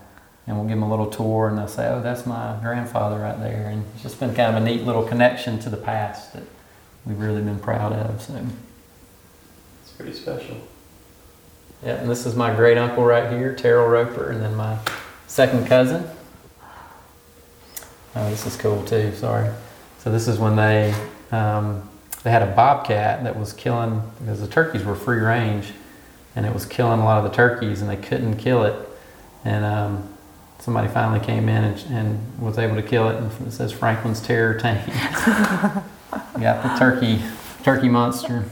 and 0.47 0.57
we'll 0.57 0.65
give 0.65 0.77
them 0.77 0.83
a 0.83 0.89
little 0.89 1.09
tour 1.09 1.49
and 1.49 1.57
they'll 1.57 1.67
say, 1.67 1.89
oh, 1.89 2.01
that's 2.01 2.25
my 2.25 2.57
grandfather 2.61 3.19
right 3.19 3.37
there. 3.39 3.67
And 3.67 3.85
it's 3.93 4.01
just 4.01 4.19
been 4.19 4.33
kind 4.33 4.55
of 4.55 4.63
a 4.63 4.65
neat 4.65 4.83
little 4.83 5.03
connection 5.03 5.59
to 5.59 5.69
the 5.69 5.77
past 5.77 6.33
that 6.33 6.43
we've 7.05 7.19
really 7.19 7.41
been 7.41 7.59
proud 7.59 7.91
of. 7.91 8.21
So, 8.21 8.41
It's 9.83 9.91
pretty 9.91 10.13
special. 10.13 10.55
Yeah, 11.83 11.95
and 11.95 12.09
this 12.09 12.25
is 12.25 12.35
my 12.35 12.53
great 12.53 12.77
uncle 12.77 13.03
right 13.03 13.31
here, 13.31 13.55
Terrell 13.55 13.87
Roper, 13.87 14.31
and 14.31 14.41
then 14.41 14.55
my 14.55 14.77
second 15.27 15.67
cousin. 15.67 16.09
Oh, 18.15 18.29
this 18.29 18.45
is 18.45 18.57
cool 18.57 18.83
too. 18.83 19.15
Sorry. 19.15 19.49
So 19.99 20.11
this 20.11 20.27
is 20.27 20.39
when 20.39 20.55
they 20.55 20.93
um, 21.31 21.87
they 22.23 22.31
had 22.31 22.41
a 22.41 22.53
bobcat 22.53 23.23
that 23.23 23.39
was 23.39 23.53
killing 23.53 24.01
because 24.19 24.41
the 24.41 24.47
turkeys 24.47 24.83
were 24.83 24.95
free 24.95 25.19
range, 25.19 25.71
and 26.35 26.45
it 26.45 26.53
was 26.53 26.65
killing 26.65 26.99
a 26.99 27.05
lot 27.05 27.23
of 27.23 27.31
the 27.31 27.35
turkeys, 27.35 27.81
and 27.81 27.89
they 27.89 27.97
couldn't 27.97 28.37
kill 28.37 28.63
it. 28.63 28.75
And 29.45 29.63
um, 29.63 30.17
somebody 30.59 30.89
finally 30.89 31.25
came 31.25 31.47
in 31.47 31.63
and, 31.63 31.79
and 31.91 32.41
was 32.41 32.57
able 32.57 32.75
to 32.75 32.83
kill 32.83 33.07
it. 33.09 33.15
And 33.15 33.47
it 33.47 33.51
says 33.51 33.71
Franklin's 33.71 34.21
Terror 34.21 34.59
Tank. 34.59 34.85
got 36.39 36.63
the 36.63 36.75
turkey 36.77 37.21
turkey 37.63 37.89
monster. 37.89 38.45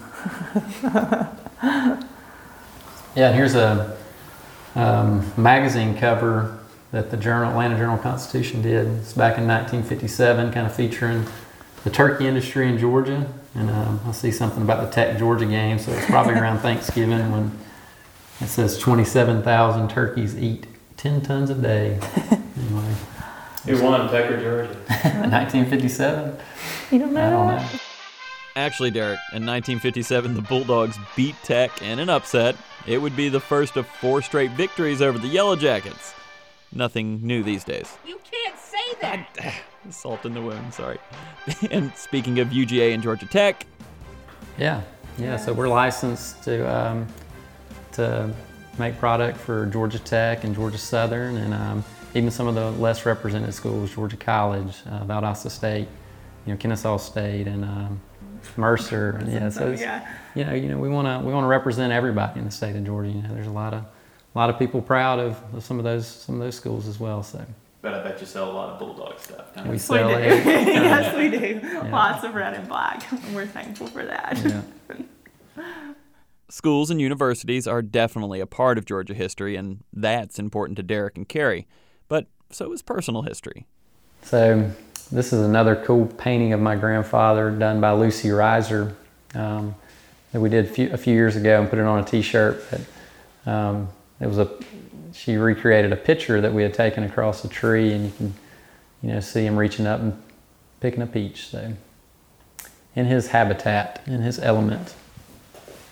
Yeah, 3.18 3.32
here's 3.32 3.56
a 3.56 3.98
um, 4.76 5.34
magazine 5.36 5.98
cover 5.98 6.60
that 6.92 7.10
the 7.10 7.18
Journal 7.18 7.50
Atlanta 7.50 7.76
Journal 7.76 7.98
Constitution 7.98 8.62
did. 8.62 8.86
It's 8.86 9.14
back 9.14 9.40
in 9.40 9.48
1957, 9.48 10.54
kind 10.54 10.68
of 10.68 10.76
featuring 10.76 11.26
the 11.84 11.90
turkey 11.90 12.28
industry 12.28 12.70
in 12.70 12.78
Georgia. 12.78 13.28
And 13.56 13.72
um, 13.72 14.02
I 14.06 14.12
see 14.12 14.30
something 14.30 14.62
about 14.62 14.86
the 14.86 14.92
Tech 14.92 15.18
Georgia 15.18 15.48
game, 15.48 15.80
so 15.80 15.94
it's 15.94 16.06
probably 16.06 16.36
around 16.36 16.60
Thanksgiving 16.60 17.32
when 17.32 17.58
it 18.40 18.50
says 18.50 18.78
27,000 18.78 19.90
turkeys 19.90 20.38
eat 20.38 20.68
10 20.98 21.22
tons 21.22 21.50
a 21.50 21.56
day. 21.56 22.00
Anyway, 22.58 22.96
Who 23.66 23.84
won, 23.84 24.10
Tech 24.12 24.32
or 24.32 24.42
Georgia? 24.42 24.74
1957? 24.88 26.38
You 26.90 27.00
don't 27.00 27.14
know. 27.14 27.22
I 27.22 27.30
don't 27.30 27.74
know. 27.74 27.80
Actually, 28.58 28.90
Derek, 28.90 29.20
in 29.34 29.46
1957, 29.46 30.34
the 30.34 30.42
Bulldogs 30.42 30.98
beat 31.16 31.36
Tech 31.44 31.80
in 31.84 32.00
an 32.00 32.10
upset. 32.10 32.56
It 32.88 32.98
would 32.98 33.16
be 33.16 33.30
the 33.30 33.40
first 33.40 33.78
of 33.78 33.86
four 33.86 34.24
straight 34.24 34.50
victories 34.50 35.00
over 35.00 35.20
the 35.20 35.28
Yellow 35.28 35.56
Jackets. 35.56 36.16
Nothing 36.74 37.22
new 37.22 37.44
these 37.44 37.64
days. 37.64 37.96
You 38.04 38.20
can't 38.32 38.58
say 38.58 39.00
that. 39.02 39.54
Salt 39.92 40.26
in 40.26 40.34
the 40.34 40.42
wound, 40.42 40.74
sorry. 40.74 40.98
and 41.70 41.94
speaking 41.96 42.40
of 42.40 42.48
UGA 42.48 42.96
and 42.96 43.04
Georgia 43.04 43.28
Tech, 43.28 43.68
Yeah, 44.58 44.82
yeah. 45.20 45.38
So 45.38 45.54
we're 45.54 45.70
licensed 45.70 46.44
to 46.46 46.68
um, 46.68 47.06
to 47.92 48.28
make 48.80 48.98
product 48.98 49.38
for 49.38 49.68
Georgia 49.68 50.00
Tech 50.00 50.46
and 50.46 50.56
Georgia 50.56 50.80
Southern, 50.80 51.38
and 51.38 51.54
um, 51.54 51.84
even 52.16 52.32
some 52.32 52.48
of 52.48 52.56
the 52.56 52.72
less 52.72 53.06
represented 53.06 53.54
schools, 53.54 53.94
Georgia 53.94 54.18
College, 54.18 54.78
uh, 54.88 55.04
Valdosta 55.04 55.52
State, 55.52 55.88
you 56.48 56.54
know, 56.54 56.58
Kennesaw 56.58 56.98
State, 56.98 57.46
and 57.46 57.64
um, 57.64 58.02
Mercer. 58.56 59.12
And, 59.12 59.32
yeah, 59.32 59.50
so 59.50 59.72
it's, 59.72 59.82
yeah. 59.82 60.08
you 60.36 60.46
know, 60.46 60.54
you 60.54 60.70
know, 60.70 60.78
we 60.78 60.90
want 60.90 61.08
to 61.08 61.26
we 61.26 61.34
want 61.34 61.44
to 61.44 61.50
represent 61.50 61.94
everybody 61.94 62.40
in 62.40 62.46
the 62.46 62.52
state 62.52 62.76
of 62.76 62.86
Georgia. 62.86 63.10
You 63.10 63.22
know, 63.22 63.34
there's 63.34 63.48
a 63.48 63.52
lot 63.52 63.74
of 63.74 63.84
a 63.84 64.38
lot 64.38 64.50
of 64.50 64.60
people 64.60 64.82
proud 64.82 65.20
of, 65.20 65.42
of 65.54 65.64
some 65.64 65.78
of 65.78 65.84
those 65.84 66.08
some 66.08 66.36
of 66.36 66.42
those 66.42 66.56
schools 66.56 66.88
as 66.88 67.00
well. 67.00 67.24
So 67.24 67.46
but 67.82 67.94
I 67.94 68.04
bet 68.04 68.20
you 68.20 68.28
sell 68.28 68.52
a 68.52 68.54
lot 68.54 68.70
of 68.70 68.80
Bulldog 68.80 69.20
stuff. 69.20 69.54
Don't 69.56 69.66
we 69.66 69.72
We 69.72 69.78
sell 69.78 70.10
do. 70.10 70.16
it. 70.16 70.46
yes, 70.46 71.16
we 71.16 71.30
do. 71.30 71.90
Lots 71.90 72.24
of 72.24 72.36
red 72.36 72.54
and 72.54 72.68
black. 72.68 73.06
We're 73.34 73.48
thankful 73.48 73.88
for 73.88 74.04
that. 74.06 74.38
Yeah. 74.44 75.64
Schools 76.50 76.90
and 76.90 77.00
universities 77.02 77.68
are 77.68 77.82
definitely 77.82 78.40
a 78.40 78.46
part 78.46 78.78
of 78.78 78.86
Georgia 78.86 79.14
history, 79.14 79.56
and 79.56 79.84
that's 79.94 80.40
important 80.40 80.78
to 80.78 80.84
Derek 80.84 81.18
and 81.18 81.28
Carrie. 81.28 81.68
But 82.08 82.28
so 82.50 82.72
is 82.72 82.82
personal 82.82 83.24
history. 83.24 83.68
So 84.22 84.72
this 85.12 85.34
is 85.34 85.46
another 85.46 85.76
cool 85.76 86.06
painting 86.06 86.54
of 86.54 86.60
my 86.60 86.76
grandfather 86.76 87.52
done 87.52 87.80
by 87.80 87.92
Lucy 87.92 88.30
Reiser 88.30 88.94
um, 89.34 89.76
that 90.32 90.42
we 90.42 90.50
did 90.50 90.66
a 90.66 90.68
few, 90.68 90.92
a 90.92 90.98
few 90.98 91.14
years 91.14 91.36
ago 91.36 91.62
and 91.62 91.70
put 91.70 91.80
it 91.80 91.86
on 91.86 92.00
a 92.00 92.04
T-shirt. 92.04 92.64
But 92.70 93.52
um, 93.52 93.90
it 94.20 94.28
was 94.28 94.38
a 94.38 94.50
she 95.14 95.36
recreated 95.36 95.92
a 95.92 95.96
picture 95.96 96.42
that 96.42 96.54
we 96.54 96.62
had 96.62 96.74
taken 96.74 97.04
across 97.04 97.44
a 97.44 97.50
tree, 97.50 97.92
and 97.92 98.06
you 98.06 98.12
can 98.12 98.34
you 99.02 99.10
know 99.10 99.20
see 99.20 99.46
him 99.46 99.58
reaching 99.58 99.88
up 99.88 100.00
and 100.00 100.22
picking 100.80 101.02
a 101.02 101.08
peach. 101.08 101.48
So 101.48 101.74
in 102.96 103.06
his 103.06 103.28
habitat, 103.30 104.04
in 104.06 104.22
his 104.22 104.40
element. 104.40 104.96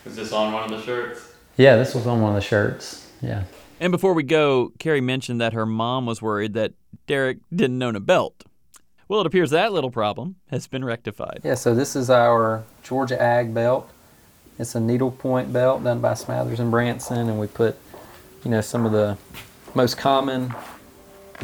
Is 0.06 0.15
this 0.15 0.32
on 0.32 0.54
one 0.54 0.63
of 0.63 0.69
the 0.69 0.82
shirts? 0.82 1.34
Yeah, 1.58 1.78
this 1.78 1.95
was 1.95 2.06
on 2.06 2.21
one 2.21 2.32
of 2.32 2.36
the 2.36 2.47
shirts. 2.47 3.10
Yeah. 3.21 3.43
And 3.80 3.91
before 3.91 4.13
we 4.13 4.23
go, 4.23 4.71
Carrie 4.80 5.01
mentioned 5.01 5.41
that 5.41 5.54
her 5.54 5.65
mom 5.65 6.06
was 6.06 6.21
worried 6.21 6.54
that 6.54 6.73
Derek 7.08 7.39
didn't 7.54 7.82
own 7.82 7.95
a 7.95 7.99
belt. 7.99 8.43
Well, 9.07 9.21
it 9.21 9.27
appears 9.27 9.51
that 9.51 9.71
little 9.71 9.91
problem 9.91 10.37
has 10.49 10.65
been 10.65 10.83
rectified. 10.83 11.41
Yeah, 11.43 11.53
so 11.53 11.75
this 11.75 11.95
is 11.95 12.09
our 12.09 12.63
Georgia 12.83 13.21
Ag 13.21 13.53
belt. 13.53 13.89
It's 14.57 14.73
a 14.73 14.79
needlepoint 14.79 15.53
belt 15.53 15.83
done 15.83 15.99
by 15.99 16.13
Smathers 16.13 16.59
and 16.59 16.71
Branson, 16.71 17.29
and 17.29 17.39
we 17.39 17.47
put, 17.47 17.77
you 18.43 18.49
know, 18.49 18.61
some 18.61 18.85
of 18.85 18.93
the 18.93 19.17
most 19.75 19.97
common 19.97 20.53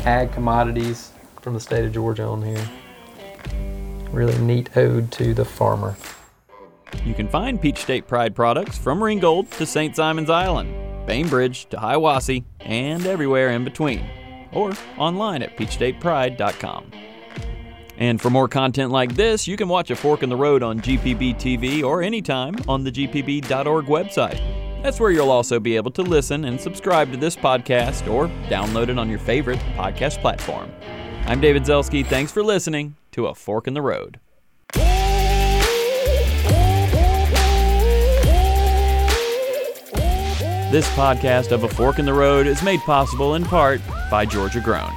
ag 0.06 0.32
commodities 0.32 1.12
from 1.42 1.54
the 1.54 1.60
state 1.60 1.86
of 1.86 1.92
Georgia 1.92 2.24
on 2.24 2.42
here. 2.42 2.70
Really 4.12 4.38
neat 4.40 4.76
ode 4.76 5.12
to 5.14 5.34
the 5.34 5.46
farmer. 5.46 5.96
You 7.06 7.14
can 7.14 7.28
find 7.28 7.62
Peach 7.62 7.80
State 7.80 8.08
Pride 8.08 8.36
products 8.36 8.78
from 8.78 9.04
Ringgold 9.04 9.52
to 9.52 9.66
St. 9.66 9.96
Simon's 9.96 10.30
Island, 10.30 11.06
Bainbridge 11.06 11.66
to 11.70 11.78
Hiawassee, 11.78 12.44
and 12.60 13.06
everywhere 13.06 13.50
in 13.50 13.64
between, 13.64 14.06
or 14.52 14.72
online 14.98 15.44
at 15.44 15.58
peachstatepride.com. 15.58 16.92
And 17.98 18.20
for 18.22 18.30
more 18.30 18.48
content 18.48 18.92
like 18.92 19.16
this, 19.16 19.48
you 19.48 19.58
can 19.58 19.68
watch 19.68 19.92
A 19.92 19.96
Fork 19.96 20.24
in 20.24 20.30
the 20.30 20.36
Road 20.36 20.64
on 20.64 20.80
GPB 20.80 21.36
TV 21.36 21.84
or 21.84 22.02
anytime 22.02 22.56
on 22.68 22.84
the 22.84 22.92
gpb.org 22.92 23.86
website. 23.86 24.40
That's 24.82 25.00
where 25.00 25.12
you'll 25.12 25.30
also 25.30 25.60
be 25.60 25.76
able 25.76 25.92
to 25.92 26.02
listen 26.02 26.46
and 26.46 26.60
subscribe 26.60 27.12
to 27.12 27.18
this 27.18 27.36
podcast 27.36 28.12
or 28.12 28.28
download 28.50 28.90
it 28.90 28.98
on 28.98 29.10
your 29.10 29.20
favorite 29.20 29.60
podcast 29.76 30.20
platform. 30.22 30.72
I'm 31.28 31.40
David 31.40 31.64
Zelski. 31.64 32.04
Thanks 32.06 32.32
for 32.32 32.42
listening 32.44 32.96
to 33.12 33.28
A 33.28 33.36
Fork 33.36 33.68
in 33.68 33.76
the 33.76 33.82
Road. 33.82 34.20
This 40.72 40.88
podcast 40.92 41.52
of 41.52 41.66
A 41.66 41.68
Fork 41.68 42.00
in 42.00 42.06
the 42.06 42.14
Road 42.14 42.48
is 42.48 42.64
made 42.64 42.80
possible 42.80 43.36
in 43.36 43.44
part 43.44 43.82
by 44.10 44.26
Georgia 44.26 44.62
Grown. 44.62 44.92